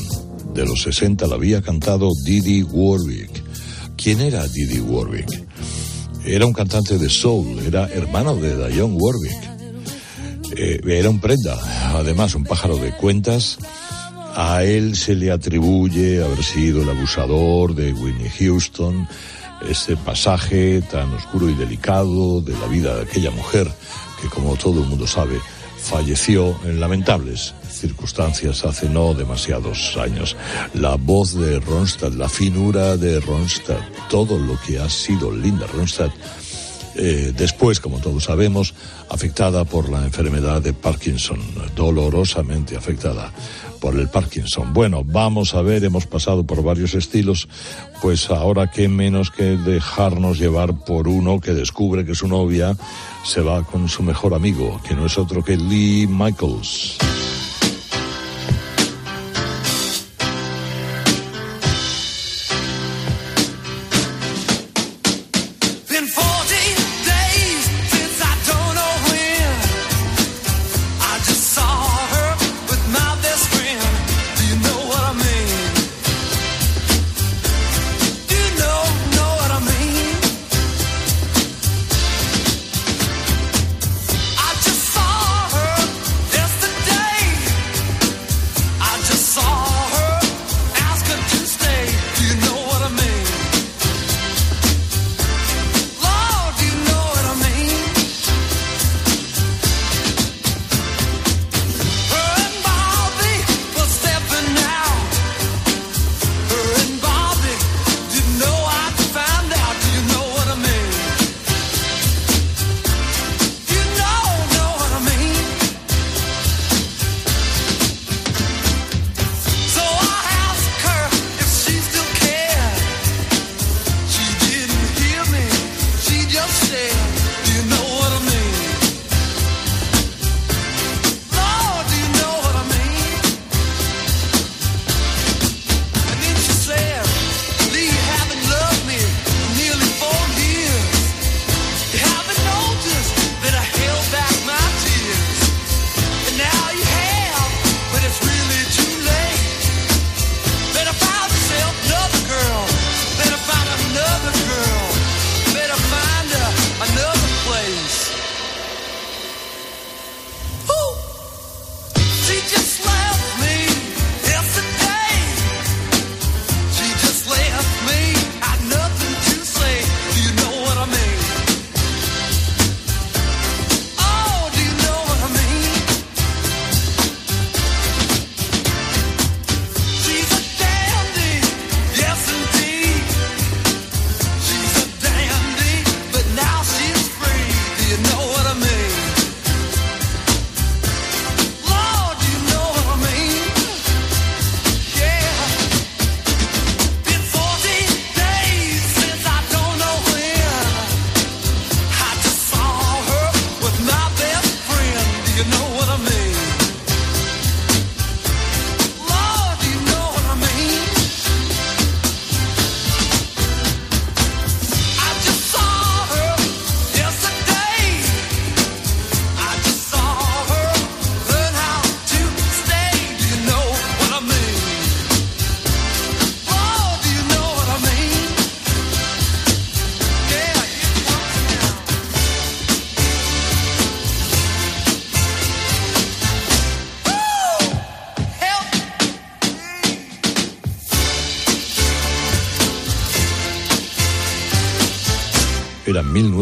De 0.54 0.66
los 0.66 0.84
60 0.84 1.28
la 1.28 1.36
había 1.36 1.62
cantado 1.62 2.10
Didi 2.24 2.64
Warwick. 2.64 3.44
¿Quién 3.98 4.22
era 4.22 4.48
Didi 4.48 4.80
Warwick? 4.80 5.44
Era 6.24 6.46
un 6.46 6.54
cantante 6.54 6.98
de 6.98 7.10
soul, 7.10 7.60
era 7.60 7.90
hermano 7.90 8.38
de 8.38 8.56
Dionne 8.70 8.96
Warwick. 8.98 9.52
Eh, 10.56 10.80
era 10.86 11.10
un 11.10 11.20
prenda, 11.20 11.60
además 11.94 12.36
un 12.36 12.46
pájaro 12.46 12.78
de 12.78 12.92
cuentas, 12.92 13.58
A 14.34 14.64
él 14.64 14.96
se 14.96 15.14
le 15.14 15.30
atribuye 15.30 16.24
haber 16.24 16.42
sido 16.42 16.84
el 16.84 16.90
abusador 16.90 17.76
de 17.76 17.92
Whitney 17.92 18.30
Houston, 18.40 19.06
ese 19.70 19.98
pasaje 19.98 20.82
tan 20.82 21.14
oscuro 21.14 21.50
y 21.50 21.54
delicado 21.54 22.42
de 22.42 22.58
la 22.58 22.68
vida 22.68 22.96
de 22.96 23.04
aquella 23.04 23.32
mujer 23.32 23.72
que, 24.22 24.30
como 24.30 24.56
todo 24.56 24.82
el 24.82 24.88
mundo 24.88 25.08
sabe, 25.08 25.40
falleció 25.78 26.56
en 26.64 26.80
lamentables 26.80 27.54
circunstancias 27.70 28.64
hace 28.64 28.88
no 28.88 29.14
demasiados 29.14 29.98
años. 29.98 30.36
La 30.74 30.96
voz 30.96 31.34
de 31.34 31.60
Ronstadt, 31.60 32.14
la 32.14 32.30
finura 32.30 32.98
de 32.98 33.20
Ronstadt, 33.20 33.82
todo 34.10 34.38
lo 34.38 34.60
que 34.62 34.80
ha 34.80 34.90
sido 34.90 35.32
Linda 35.32 35.66
Ronstadt, 35.68 36.12
eh, 36.96 37.34
después, 37.36 37.80
como 37.80 38.00
todos 38.00 38.26
sabemos, 38.26 38.74
afectada 39.10 39.64
por 39.66 39.90
la 39.90 40.04
enfermedad 40.04 40.62
de 40.62 40.74
Parkinson, 40.74 41.40
dolorosamente 41.76 42.76
afectada 42.76 43.32
por 43.82 44.00
el 44.00 44.08
Parkinson. 44.08 44.72
Bueno, 44.74 45.04
vamos 45.04 45.56
a 45.56 45.62
ver, 45.62 45.84
hemos 45.84 46.06
pasado 46.06 46.46
por 46.46 46.64
varios 46.64 46.94
estilos, 46.94 47.50
pues 48.02 48.30
ahora 48.30 48.72
qué 48.72 48.88
menos 48.88 49.32
que 49.32 49.58
dejarnos 49.58 50.40
llevar 50.40 50.86
por 50.86 51.10
uno 51.10 51.42
que 51.42 51.54
descubre 51.54 52.06
que 52.06 52.16
su 52.16 52.28
novia 52.28 52.78
se 53.26 53.42
va 53.42 53.64
con 53.64 53.90
su 53.90 54.04
mejor 54.04 54.34
amigo, 54.34 54.80
que 54.88 54.96
no 54.96 55.08
es 55.08 55.18
otro 55.18 55.44
que 55.44 55.58
Lee 55.58 56.08
Michaels. 56.08 57.21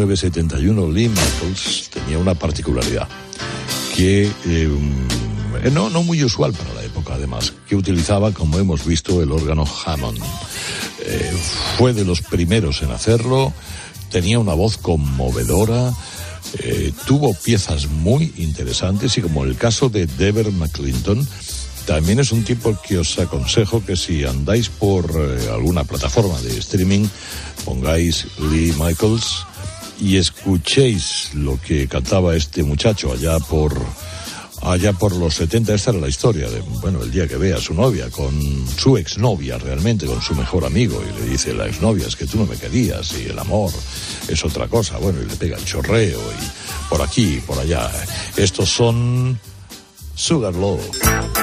1971, 0.09 0.91
Lee 0.91 1.07
Michaels 1.07 1.89
tenía 1.91 2.17
una 2.17 2.33
particularidad 2.33 3.07
que 3.95 4.31
eh, 4.45 4.69
no, 5.71 5.89
no 5.91 6.01
muy 6.01 6.23
usual 6.23 6.53
para 6.53 6.73
la 6.73 6.83
época, 6.83 7.13
además, 7.13 7.53
que 7.67 7.75
utilizaba, 7.75 8.31
como 8.31 8.57
hemos 8.57 8.85
visto, 8.85 9.21
el 9.21 9.31
órgano 9.31 9.65
Hammond. 9.85 10.19
Eh, 11.01 11.31
fue 11.77 11.93
de 11.93 12.05
los 12.05 12.21
primeros 12.21 12.81
en 12.81 12.89
hacerlo, 12.89 13.53
tenía 14.09 14.39
una 14.39 14.53
voz 14.53 14.77
conmovedora, 14.77 15.93
eh, 16.57 16.91
tuvo 17.05 17.35
piezas 17.35 17.87
muy 17.87 18.33
interesantes 18.37 19.15
y 19.17 19.21
como 19.21 19.43
el 19.43 19.57
caso 19.57 19.89
de 19.89 20.07
Dever 20.07 20.51
McClinton, 20.51 21.27
también 21.85 22.19
es 22.19 22.31
un 22.31 22.43
tipo 22.43 22.75
que 22.81 22.97
os 22.97 23.19
aconsejo 23.19 23.85
que 23.85 23.95
si 23.95 24.23
andáis 24.23 24.69
por 24.69 25.11
alguna 25.51 25.83
plataforma 25.83 26.39
de 26.41 26.57
streaming, 26.57 27.07
pongáis 27.63 28.25
Lee 28.39 28.73
Michaels 28.79 29.45
y 29.99 30.17
escuchéis 30.17 31.31
lo 31.33 31.59
que 31.61 31.87
cantaba 31.87 32.35
este 32.35 32.63
muchacho 32.63 33.11
allá 33.11 33.39
por 33.39 33.73
allá 34.61 34.93
por 34.93 35.15
los 35.15 35.35
70. 35.35 35.73
Esta 35.73 35.91
era 35.91 35.99
la 35.99 36.07
historia 36.07 36.49
de, 36.49 36.61
bueno, 36.81 37.01
el 37.01 37.11
día 37.11 37.27
que 37.27 37.37
ve 37.37 37.53
a 37.53 37.57
su 37.57 37.73
novia 37.73 38.09
con 38.09 38.33
su 38.77 38.97
exnovia 38.97 39.57
realmente, 39.57 40.05
con 40.05 40.21
su 40.21 40.35
mejor 40.35 40.65
amigo 40.65 41.01
y 41.01 41.21
le 41.21 41.29
dice 41.29 41.53
la 41.53 41.67
exnovia 41.67 42.07
es 42.07 42.15
que 42.15 42.25
tú 42.25 42.37
no 42.37 42.45
me 42.45 42.57
querías 42.57 43.13
y 43.17 43.29
el 43.29 43.39
amor 43.39 43.71
es 44.27 44.43
otra 44.43 44.67
cosa. 44.67 44.97
Bueno, 44.97 45.21
y 45.21 45.25
le 45.25 45.35
pega 45.35 45.57
el 45.57 45.65
chorreo 45.65 46.19
y 46.19 46.89
por 46.89 47.01
aquí 47.01 47.41
por 47.45 47.59
allá. 47.59 47.89
Estos 48.35 48.69
son 48.69 49.39
assistants, 50.15 51.38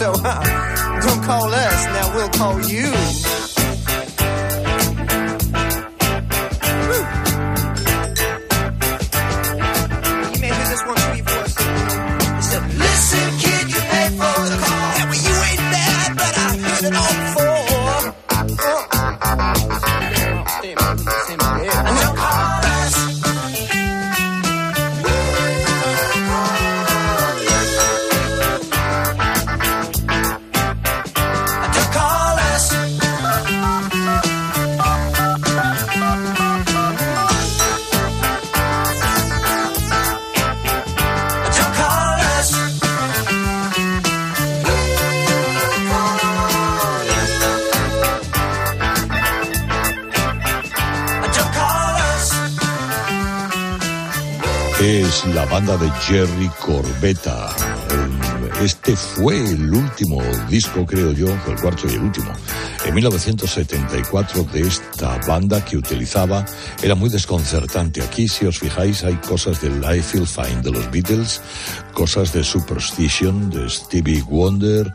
So 0.00 0.12
uh, 0.24 1.00
don't 1.02 1.22
call 1.24 1.52
us, 1.52 1.84
now 1.84 2.16
we'll 2.16 2.30
call 2.30 2.58
you. 2.62 2.90
Banda 55.60 55.76
de 55.76 55.90
Jerry 56.06 56.50
Corbetta. 56.58 57.54
Este 58.62 58.96
fue 58.96 59.36
el 59.36 59.70
último 59.70 60.22
disco, 60.48 60.86
creo 60.86 61.12
yo, 61.12 61.26
el 61.26 61.60
cuarto 61.60 61.86
y 61.86 61.94
el 61.94 62.00
último, 62.00 62.32
en 62.86 62.94
1974 62.94 64.44
de 64.44 64.62
esta 64.62 65.18
banda 65.26 65.62
que 65.62 65.76
utilizaba, 65.76 66.46
era 66.82 66.94
muy 66.94 67.10
desconcertante. 67.10 68.02
Aquí, 68.02 68.26
si 68.26 68.46
os 68.46 68.58
fijáis, 68.58 69.04
hay 69.04 69.16
cosas 69.16 69.60
del 69.60 69.82
I 69.84 70.00
Feel 70.00 70.26
Fine 70.26 70.62
de 70.62 70.70
los 70.70 70.90
Beatles, 70.90 71.42
cosas 71.92 72.32
de 72.32 72.42
Superstition 72.42 73.50
de 73.50 73.68
Stevie 73.68 74.22
Wonder, 74.22 74.90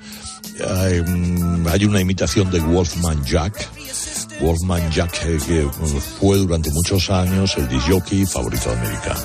hay, 0.67 1.01
mm, 1.01 1.67
una 1.87 2.01
imitación 2.01 2.49
de 2.49 2.59
Wolfman 2.59 3.23
Jack, 3.23 3.69
Wolfman 4.41 4.89
Jack, 4.91 5.13
eh, 5.25 5.37
que 5.45 5.69
fue 6.19 6.37
durante 6.37 6.71
muchos 6.71 7.09
años 7.09 7.55
el 7.57 7.67
disc 7.67 7.87
jockey 7.87 8.25
favorito 8.25 8.69
de 8.69 8.77
América, 8.77 9.15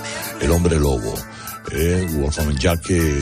el 0.41 0.51
hombre 0.51 0.78
lobo. 0.78 1.14
Eh, 1.72 2.07
Wolfman 2.14 2.57
Jack, 2.59 2.80
que, 2.82 3.20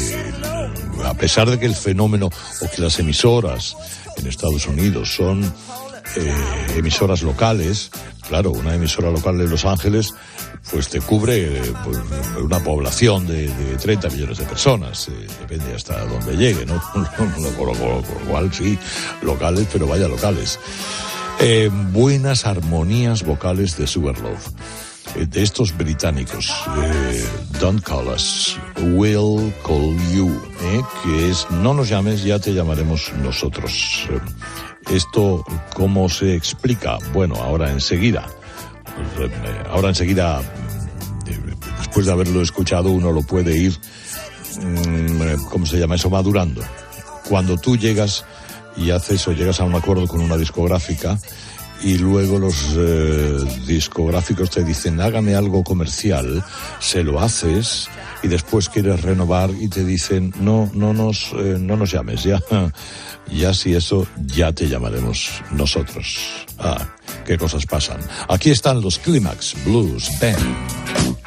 a 1.04 1.14
pesar 1.14 1.50
de 1.50 1.58
que 1.58 1.66
el 1.66 1.74
fenómeno 1.74 2.26
o 2.60 2.70
que 2.70 2.80
las 2.80 2.98
emisoras 2.98 3.76
en 4.16 4.26
Estados 4.26 4.66
Unidos 4.66 5.12
son 5.14 5.44
eh, 6.16 6.34
emisoras 6.76 7.22
locales, 7.22 7.90
claro, 8.26 8.52
una 8.52 8.74
emisora 8.74 9.10
local 9.10 9.36
de 9.38 9.48
Los 9.48 9.64
Ángeles, 9.64 10.14
pues 10.72 10.88
te 10.88 11.00
cubre 11.00 11.60
pues, 11.84 11.98
una 12.42 12.62
población 12.62 13.26
de, 13.26 13.48
de 13.48 13.76
30 13.76 14.08
millones 14.10 14.38
de 14.38 14.44
personas, 14.44 15.08
eh, 15.08 15.26
depende 15.40 15.74
hasta 15.74 16.04
dónde 16.06 16.36
llegue, 16.36 16.64
¿no? 16.64 16.80
Por 17.58 17.76
lo- 17.76 18.02
cual 18.28 18.52
sí, 18.52 18.78
locales, 19.22 19.66
pero 19.72 19.86
vaya 19.86 20.08
locales. 20.08 20.58
Eh, 21.40 21.70
buenas 21.92 22.46
armonías 22.46 23.22
vocales 23.24 23.76
de 23.76 23.86
Sugarlove. 23.86 24.38
Eh, 25.16 25.26
De 25.26 25.42
estos 25.42 25.76
británicos, 25.76 26.52
eh, 26.82 27.28
Don't 27.60 27.82
Call 27.82 28.08
Us, 28.08 28.56
We'll 28.76 29.52
Call 29.64 29.96
You, 30.14 30.40
eh, 30.62 30.82
que 31.02 31.30
es 31.30 31.46
No 31.50 31.74
nos 31.74 31.88
llames, 31.88 32.22
ya 32.22 32.38
te 32.38 32.52
llamaremos 32.52 33.12
nosotros. 33.22 34.06
Eh, 34.10 34.20
esto, 34.90 35.44
¿cómo 35.74 36.08
se 36.08 36.34
explica? 36.34 36.98
Bueno, 37.12 37.36
ahora 37.36 37.70
enseguida. 37.70 38.26
Ahora 39.70 39.90
enseguida, 39.90 40.40
después 41.78 42.06
de 42.06 42.12
haberlo 42.12 42.42
escuchado, 42.42 42.90
uno 42.90 43.12
lo 43.12 43.22
puede 43.22 43.56
ir, 43.56 43.78
mm, 44.60 45.44
¿cómo 45.50 45.66
se 45.66 45.78
llama 45.78 45.96
eso? 45.96 46.10
Madurando. 46.10 46.62
Cuando 47.28 47.58
tú 47.58 47.76
llegas 47.76 48.24
y 48.76 48.90
haces 48.90 49.26
o 49.28 49.32
llegas 49.32 49.60
a 49.60 49.64
un 49.64 49.74
acuerdo 49.74 50.06
con 50.06 50.20
una 50.20 50.36
discográfica 50.36 51.18
y 51.82 51.98
luego 51.98 52.38
los 52.38 52.74
eh, 52.76 53.38
discográficos 53.66 54.50
te 54.50 54.64
dicen 54.64 55.00
hágame 55.00 55.34
algo 55.34 55.62
comercial, 55.62 56.44
se 56.80 57.02
lo 57.02 57.20
haces 57.20 57.88
y 58.22 58.28
después 58.28 58.68
quieres 58.68 59.02
renovar 59.02 59.50
y 59.50 59.68
te 59.68 59.84
dicen 59.84 60.32
no, 60.40 60.70
no 60.74 60.92
nos, 60.92 61.32
eh, 61.34 61.56
no 61.58 61.76
nos 61.76 61.92
llames, 61.92 62.24
ya, 62.24 62.40
ya 63.30 63.54
si 63.54 63.74
eso, 63.74 64.06
ya 64.26 64.52
te 64.52 64.68
llamaremos 64.68 65.30
nosotros. 65.52 66.18
Ah, 66.58 66.88
qué 67.24 67.38
cosas 67.38 67.66
pasan. 67.66 68.00
Aquí 68.28 68.50
están 68.50 68.80
los 68.80 68.98
Climax 68.98 69.54
Blues 69.64 70.08
Band. 70.20 71.18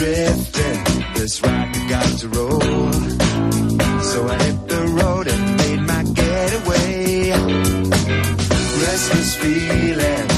Drifting, 0.00 0.89
this 1.20 1.42
rocket 1.42 1.86
got 1.86 2.18
to 2.18 2.28
roll. 2.28 2.92
So 4.10 4.26
I 4.26 4.42
hit 4.42 4.68
the 4.68 4.82
road 4.98 5.26
and 5.28 5.56
made 5.58 5.80
my 5.80 6.02
getaway. 6.02 7.30
Restless 8.84 9.36
feeling 9.36 10.29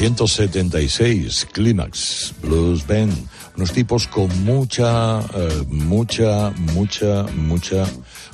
1976, 0.00 1.48
Clímax, 1.50 2.32
Blues 2.40 2.86
Band, 2.86 3.12
unos 3.56 3.72
tipos 3.72 4.06
con 4.06 4.44
mucha, 4.44 5.18
eh, 5.18 5.64
mucha, 5.68 6.52
mucha, 6.56 7.24
mucha, 7.34 7.84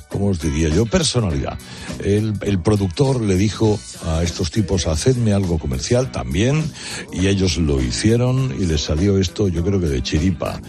¿cómo 0.07 0.27
os 0.27 0.39
diría 0.39 0.69
yo? 0.69 0.85
Personalidad. 0.85 1.57
El, 2.03 2.35
el 2.41 2.61
productor 2.61 3.19
le 3.19 3.35
dijo 3.35 3.79
a 4.05 4.21
estos 4.21 4.51
tipos, 4.51 4.85
hacedme 4.85 5.33
algo 5.33 5.57
comercial 5.57 6.11
también, 6.11 6.63
y 7.11 7.27
ellos 7.27 7.57
lo 7.57 7.81
hicieron 7.81 8.53
y 8.59 8.67
les 8.67 8.81
salió 8.81 9.17
esto, 9.17 9.47
yo 9.47 9.63
creo 9.63 9.79
que 9.79 9.87
de 9.87 10.03
chiripa. 10.03 10.61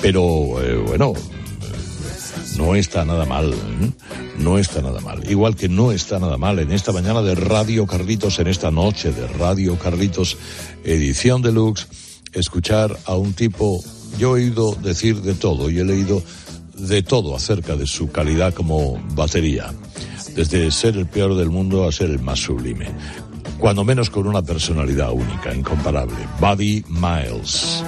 Pero, 0.00 0.62
eh, 0.62 0.76
bueno, 0.76 1.12
no 2.56 2.76
está 2.76 3.04
nada 3.04 3.24
mal, 3.24 3.52
¿eh? 3.52 3.90
No 4.42 4.58
está 4.58 4.82
nada 4.82 5.00
mal. 5.00 5.28
Igual 5.30 5.54
que 5.54 5.68
no 5.68 5.92
está 5.92 6.18
nada 6.18 6.36
mal 6.36 6.58
en 6.58 6.72
esta 6.72 6.92
mañana 6.92 7.22
de 7.22 7.34
Radio 7.34 7.86
Carlitos, 7.86 8.38
en 8.38 8.48
esta 8.48 8.70
noche 8.70 9.12
de 9.12 9.26
Radio 9.28 9.78
Carlitos, 9.78 10.36
edición 10.84 11.42
deluxe, 11.42 11.86
escuchar 12.32 12.96
a 13.06 13.16
un 13.16 13.34
tipo, 13.34 13.82
yo 14.18 14.36
he 14.36 14.42
oído 14.42 14.74
decir 14.74 15.20
de 15.22 15.34
todo 15.34 15.70
y 15.70 15.78
he 15.78 15.84
leído 15.84 16.22
de 16.74 17.02
todo 17.02 17.36
acerca 17.36 17.76
de 17.76 17.86
su 17.86 18.10
calidad 18.10 18.54
como 18.54 19.00
batería, 19.14 19.72
desde 20.34 20.70
ser 20.70 20.96
el 20.96 21.06
peor 21.06 21.36
del 21.36 21.50
mundo 21.50 21.86
a 21.86 21.92
ser 21.92 22.10
el 22.10 22.20
más 22.20 22.40
sublime, 22.40 22.88
cuando 23.58 23.84
menos 23.84 24.08
con 24.08 24.26
una 24.26 24.42
personalidad 24.42 25.12
única, 25.12 25.54
incomparable. 25.54 26.16
Buddy 26.40 26.84
Miles. 26.88 27.82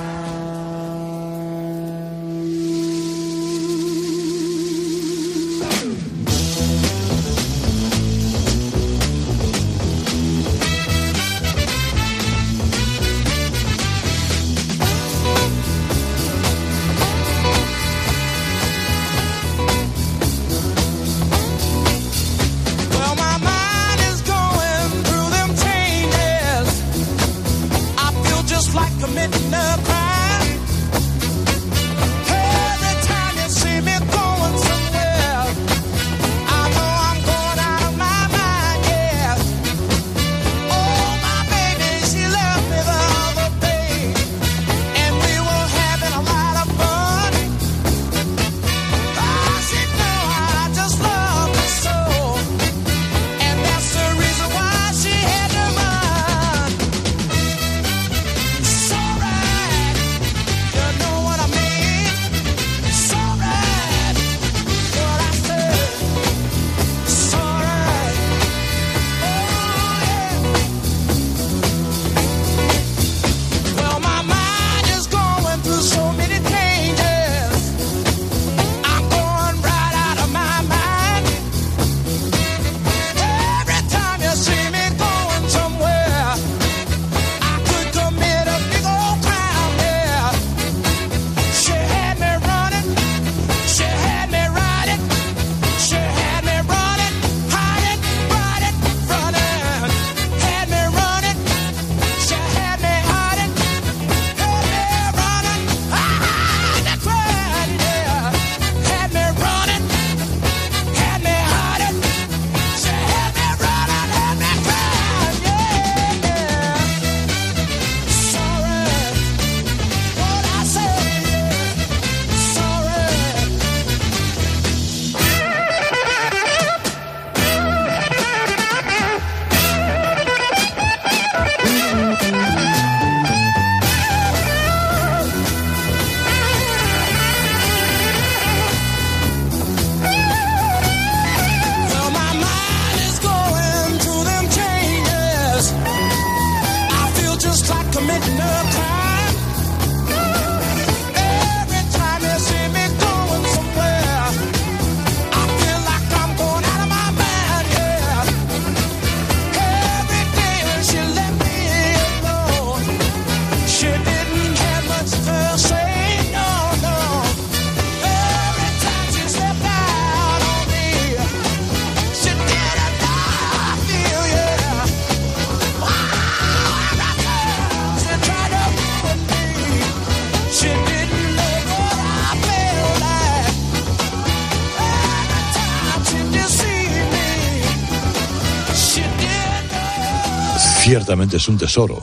Ciertamente 191.33 191.37
es 191.37 191.49
un 191.49 191.59
tesoro. 191.59 192.03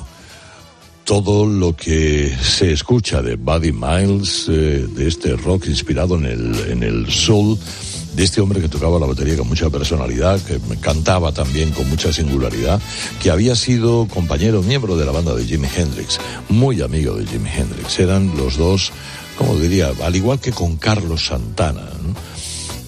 Todo 1.03 1.45
lo 1.45 1.75
que 1.75 2.35
se 2.41 2.71
escucha 2.71 3.21
de 3.21 3.35
Buddy 3.35 3.71
Miles, 3.71 4.45
eh, 4.47 4.87
de 4.87 5.07
este 5.07 5.35
rock 5.35 5.67
inspirado 5.67 6.15
en 6.15 6.25
el, 6.25 6.55
en 6.69 6.83
el 6.83 7.11
soul, 7.11 7.57
de 8.15 8.23
este 8.23 8.41
hombre 8.41 8.61
que 8.61 8.69
tocaba 8.69 8.99
la 8.99 9.07
batería 9.07 9.37
con 9.37 9.47
mucha 9.47 9.69
personalidad, 9.69 10.39
que 10.41 10.59
cantaba 10.79 11.31
también 11.31 11.71
con 11.71 11.89
mucha 11.89 12.11
singularidad, 12.13 12.79
que 13.21 13.31
había 13.31 13.55
sido 13.55 14.07
compañero, 14.07 14.61
miembro 14.61 14.97
de 14.97 15.05
la 15.05 15.11
banda 15.11 15.33
de 15.35 15.45
Jimi 15.45 15.67
Hendrix, 15.75 16.19
muy 16.49 16.81
amigo 16.81 17.15
de 17.15 17.25
Jimi 17.25 17.49
Hendrix. 17.49 17.99
Eran 17.99 18.35
los 18.37 18.57
dos, 18.57 18.91
como 19.37 19.55
diría, 19.55 19.91
al 20.03 20.15
igual 20.15 20.39
que 20.39 20.51
con 20.51 20.77
Carlos 20.77 21.25
Santana, 21.27 21.89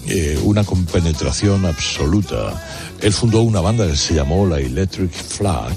eh, 0.08 0.38
una 0.42 0.64
compenetración 0.64 1.64
absoluta. 1.64 2.60
Él 3.00 3.12
fundó 3.12 3.42
una 3.42 3.60
banda 3.60 3.86
que 3.86 3.96
se 3.96 4.14
llamó 4.14 4.46
la 4.46 4.58
Electric 4.58 5.12
Flag 5.12 5.74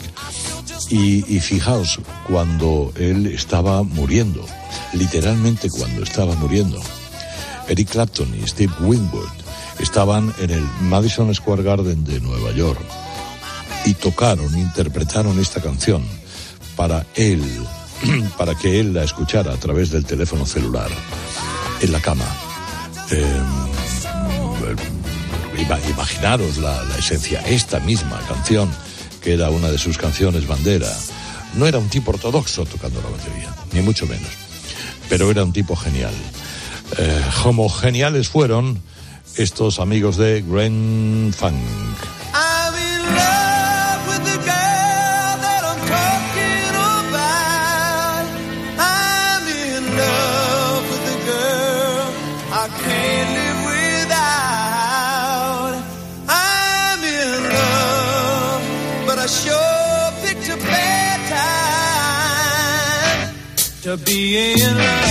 y, 0.90 1.40
fijaos, 1.40 2.00
cuando 2.28 2.92
él 2.98 3.28
estaba 3.28 3.84
muriendo, 3.84 4.46
literalmente 4.94 5.70
cuando 5.70 6.04
estaba 6.04 6.36
muriendo, 6.36 6.82
Eric 7.68 7.90
Clapton 7.90 8.34
y 8.40 8.48
Steve 8.48 8.74
Winwood 8.82 9.30
estaban 9.80 10.34
en 10.40 10.52
el 10.52 10.64
Madison 10.82 11.34
Square 11.34 11.64
Garden 11.64 12.04
de 12.04 12.20
Nueva 12.22 12.52
York 12.52 12.80
y 13.86 13.94
tocaron, 13.96 14.58
interpretaron 14.58 15.40
esta 15.40 15.62
canción 15.62 16.04
para 16.76 17.06
él, 17.16 17.42
para 18.38 18.56
que 18.56 18.80
él 18.80 18.94
la 18.94 19.04
escuchara 19.04 19.54
a 19.54 19.58
través 19.58 19.90
del 19.92 20.06
teléfono 20.06 20.46
celular, 20.46 20.90
en 21.82 21.92
la 21.92 22.00
cama. 22.00 22.26
Eh, 23.12 23.42
ima- 25.58 25.80
imaginaros 25.90 26.58
la 26.58 26.84
esencia, 26.98 27.42
esta 27.42 27.80
misma 27.80 28.20
canción, 28.28 28.70
que 29.26 29.34
era 29.34 29.50
una 29.50 29.72
de 29.72 29.80
sus 29.80 29.98
canciones 29.98 30.46
bandera. 30.46 30.88
No 31.56 31.66
era 31.66 31.80
un 31.80 31.90
tipo 31.90 32.12
ortodoxo 32.12 32.64
tocando 32.64 33.02
la 33.02 33.10
batería, 33.10 33.50
ni 33.74 33.82
mucho 33.82 34.06
menos, 34.06 34.30
pero 35.10 35.32
era 35.32 35.44
un 35.44 35.52
tipo 35.52 35.76
genial. 35.76 36.14
Eh, 37.00 37.22
como 37.42 37.68
geniales 37.68 38.30
fueron 38.30 38.80
estos 39.36 39.80
amigos 39.80 40.18
de 40.18 40.44
Gren 40.48 41.34
Funk. 41.36 42.15
being 63.98 64.58
loved. 64.58 65.05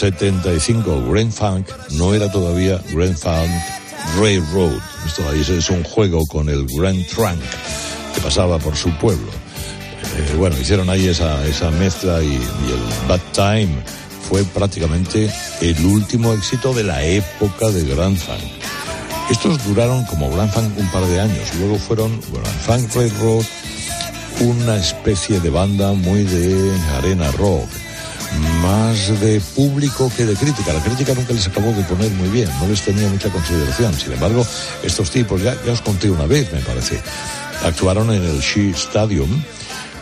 1975, 0.00 1.12
Grand 1.12 1.30
Funk 1.30 1.68
no 1.90 2.14
era 2.14 2.30
todavía 2.32 2.80
Grand 2.90 3.16
Funk 3.16 3.50
Railroad. 4.18 4.78
Esto 5.04 5.28
ahí 5.28 5.40
es 5.40 5.68
un 5.68 5.84
juego 5.84 6.26
con 6.26 6.48
el 6.48 6.66
Grand 6.66 7.06
Trunk 7.06 7.40
que 8.14 8.20
pasaba 8.22 8.58
por 8.58 8.74
su 8.76 8.90
pueblo. 8.96 9.30
Eh, 10.16 10.36
bueno, 10.38 10.58
hicieron 10.58 10.88
ahí 10.88 11.06
esa, 11.06 11.44
esa 11.46 11.70
mezcla 11.72 12.22
y, 12.22 12.28
y 12.28 12.32
el 12.32 13.08
Bad 13.08 13.20
Time 13.32 13.76
fue 14.26 14.42
prácticamente 14.44 15.30
el 15.60 15.84
último 15.84 16.32
éxito 16.32 16.72
de 16.72 16.84
la 16.84 17.02
época 17.04 17.68
de 17.68 17.84
Grand 17.84 18.16
Funk. 18.16 18.40
Estos 19.30 19.62
duraron 19.66 20.06
como 20.06 20.30
Grand 20.30 20.50
Funk 20.50 20.78
un 20.78 20.90
par 20.90 21.04
de 21.04 21.20
años. 21.20 21.54
Luego 21.58 21.76
fueron 21.76 22.18
Grand 22.32 22.88
Funk 22.88 22.96
Railroad, 22.96 23.44
una 24.40 24.76
especie 24.76 25.40
de 25.40 25.50
banda 25.50 25.92
muy 25.92 26.22
de 26.22 26.72
arena 26.96 27.30
rock, 27.32 27.68
más 28.70 29.20
de 29.20 29.40
público 29.56 30.12
que 30.16 30.24
de 30.24 30.36
crítica. 30.36 30.72
La 30.72 30.80
crítica 30.80 31.12
nunca 31.14 31.32
les 31.32 31.46
acabó 31.48 31.72
de 31.72 31.82
poner 31.82 32.10
muy 32.12 32.28
bien, 32.28 32.48
no 32.60 32.68
les 32.68 32.82
tenía 32.82 33.08
mucha 33.08 33.28
consideración. 33.28 33.92
Sin 33.94 34.12
embargo, 34.12 34.46
estos 34.84 35.10
tipos, 35.10 35.42
ya, 35.42 35.56
os 35.72 35.80
conté 35.80 36.08
una 36.08 36.26
vez, 36.26 36.52
me 36.52 36.60
parece, 36.60 37.00
actuaron 37.64 38.12
en 38.12 38.22
el 38.22 38.38
Shea 38.38 38.72
Stadium 38.76 39.42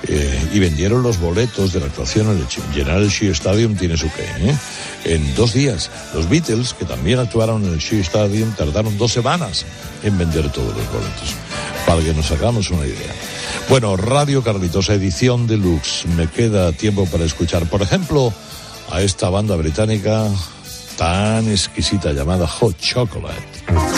eh, 0.07 0.51
y 0.53 0.59
vendieron 0.59 1.03
los 1.03 1.19
boletos 1.19 1.73
de 1.73 1.81
la 1.81 1.87
actuación 1.87 2.27
en 2.31 2.39
el 2.39 2.75
llenar 2.75 2.99
el 2.99 3.09
Shea 3.09 3.33
Stadium 3.33 3.75
tiene 3.75 3.97
su 3.97 4.11
qué, 4.12 4.51
¿eh? 4.51 4.57
En 5.05 5.35
dos 5.35 5.55
días. 5.55 5.91
Los 6.12 6.29
Beatles, 6.29 6.75
que 6.75 6.85
también 6.85 7.21
actuaron 7.21 7.64
en 7.64 7.73
el 7.73 7.79
Shea 7.79 8.01
Stadium, 8.03 8.53
tardaron 8.53 8.99
dos 8.99 9.12
semanas 9.12 9.64
en 10.03 10.19
vender 10.19 10.53
todos 10.53 10.77
los 10.77 10.93
boletos. 10.93 11.35
Para 11.87 12.03
que 12.03 12.12
nos 12.12 12.31
hagamos 12.33 12.71
una 12.71 12.85
idea. 12.85 13.14
Bueno, 13.71 13.97
Radio 13.97 14.43
Carlitos, 14.43 14.91
edición 14.91 15.47
deluxe. 15.47 16.07
Me 16.16 16.27
queda 16.27 16.73
tiempo 16.73 17.07
para 17.07 17.25
escuchar, 17.25 17.64
por 17.66 17.81
ejemplo, 17.81 18.35
a 18.91 19.03
esta 19.03 19.28
banda 19.30 19.57
británica 19.57 20.28
tan 20.97 21.49
exquisita 21.49 22.12
llamada 22.12 22.47
Hot 22.47 22.76
Chocolate. 22.80 23.97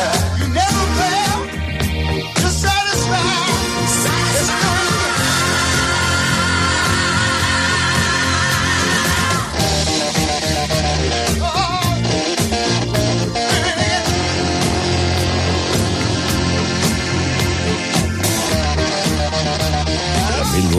yeah. 0.00 0.29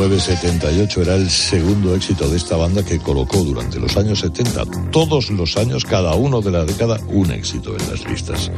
1978 0.01 1.01
era 1.03 1.13
el 1.13 1.29
segundo 1.29 1.95
éxito 1.95 2.27
de 2.27 2.35
esta 2.35 2.57
banda 2.57 2.83
que 2.83 2.97
colocó 2.97 3.37
durante 3.43 3.79
los 3.79 3.95
años 3.97 4.19
70, 4.21 4.63
todos 4.91 5.29
los 5.29 5.57
años, 5.57 5.85
cada 5.85 6.15
uno 6.15 6.41
de 6.41 6.49
la 6.49 6.65
década, 6.65 6.99
un 7.09 7.29
éxito 7.29 7.77
en 7.77 7.87
las 7.87 8.03
listas. 8.09 8.51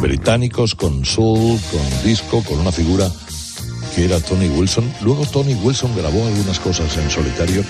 Británicos 0.00 0.74
con 0.74 1.04
soul, 1.04 1.60
con 1.70 2.02
disco, 2.02 2.42
con 2.42 2.60
una 2.60 2.72
figura 2.72 3.10
que 3.94 4.06
era 4.06 4.20
Tony 4.20 4.48
Wilson. 4.48 4.90
Luego 5.02 5.26
Tony 5.26 5.52
Wilson 5.52 5.94
grabó 5.94 6.26
algunas 6.26 6.58
cosas 6.58 6.96
en 6.96 7.10
solitario, 7.10 7.62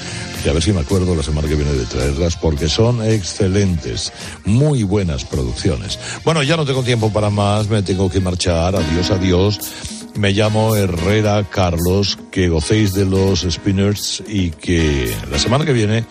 que 0.44 0.50
a 0.50 0.52
ver 0.52 0.62
si 0.62 0.72
me 0.72 0.80
acuerdo 0.80 1.16
la 1.16 1.24
semana 1.24 1.48
que 1.48 1.56
viene 1.56 1.72
de 1.72 1.86
traerlas, 1.86 2.36
porque 2.36 2.68
son 2.68 3.04
excelentes, 3.04 4.12
muy 4.44 4.84
buenas 4.84 5.24
producciones. 5.24 5.98
Bueno, 6.24 6.44
ya 6.44 6.56
no 6.56 6.64
tengo 6.64 6.84
tiempo 6.84 7.12
para 7.12 7.28
más, 7.28 7.68
me 7.68 7.82
tengo 7.82 8.08
que 8.08 8.20
marchar, 8.20 8.76
adiós, 8.76 9.10
adiós. 9.10 9.58
Me 10.16 10.32
llamo 10.32 10.76
Herrera 10.76 11.44
Carlos, 11.48 12.18
que 12.30 12.48
gocéis 12.48 12.92
de 12.92 13.04
los 13.04 13.40
Spinners 13.48 14.22
y 14.26 14.50
que 14.50 15.14
la 15.30 15.38
semana 15.38 15.64
que 15.64 15.72
viene 15.72 16.04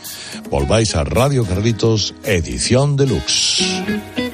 volváis 0.49 0.95
a 0.95 1.03
Radio 1.03 1.45
Carlitos, 1.45 2.13
edición 2.23 2.95
deluxe. 2.95 4.28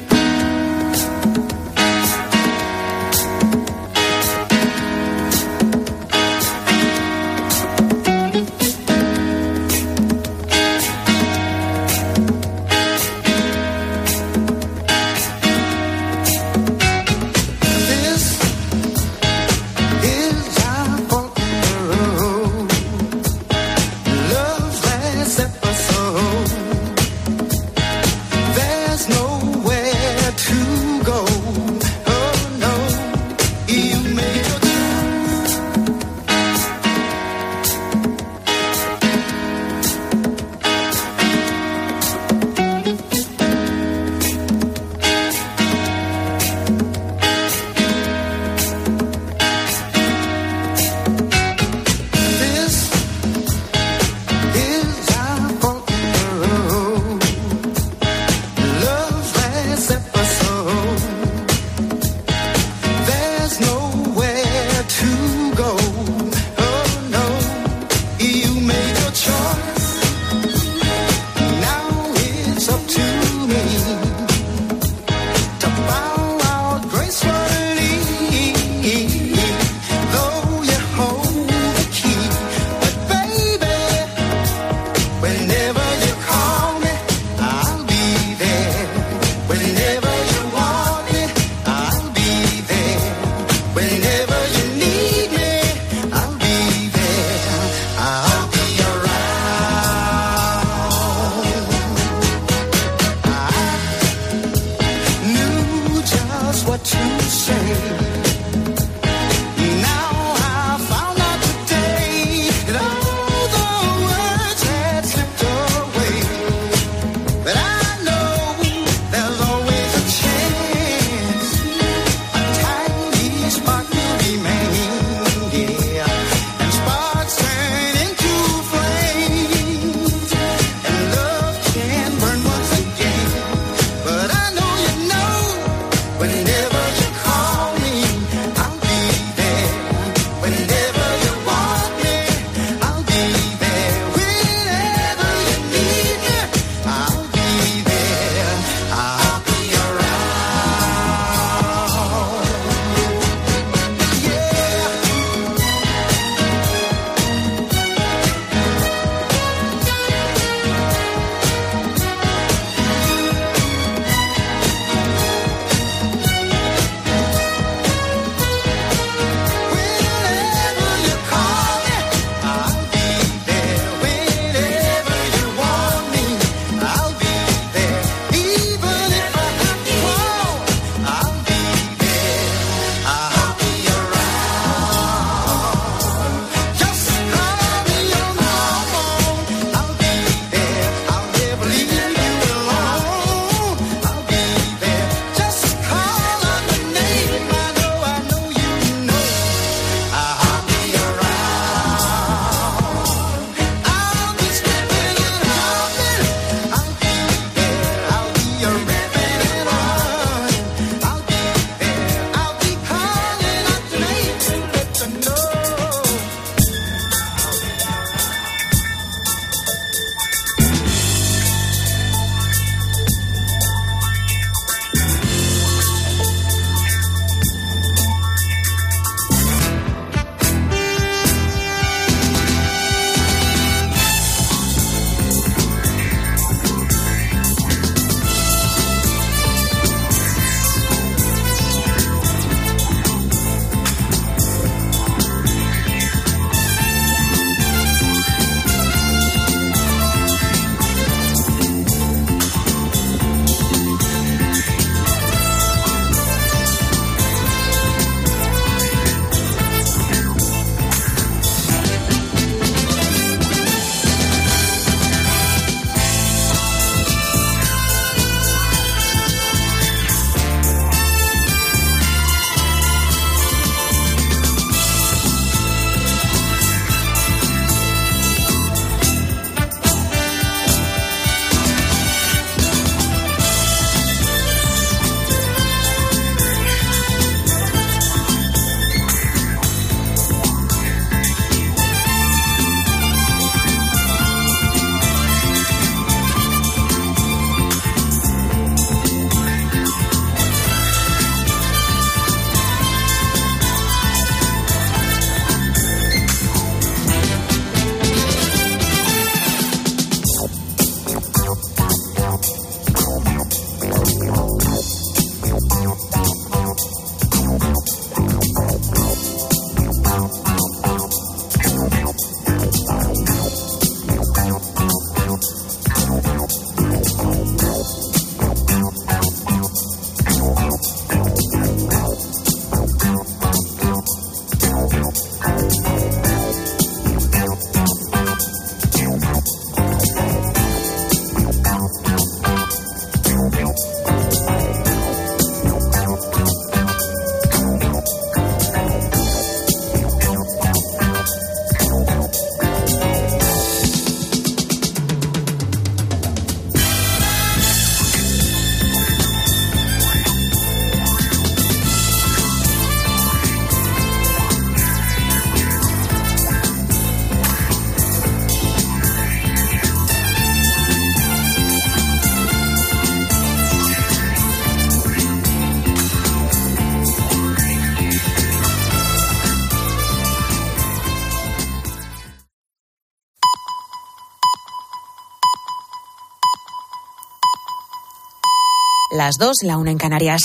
Las 389.25 389.39
dos, 389.39 389.55
la 389.63 389.79
una 389.79 389.89
en 389.89 389.97
Canarias. 389.97 390.33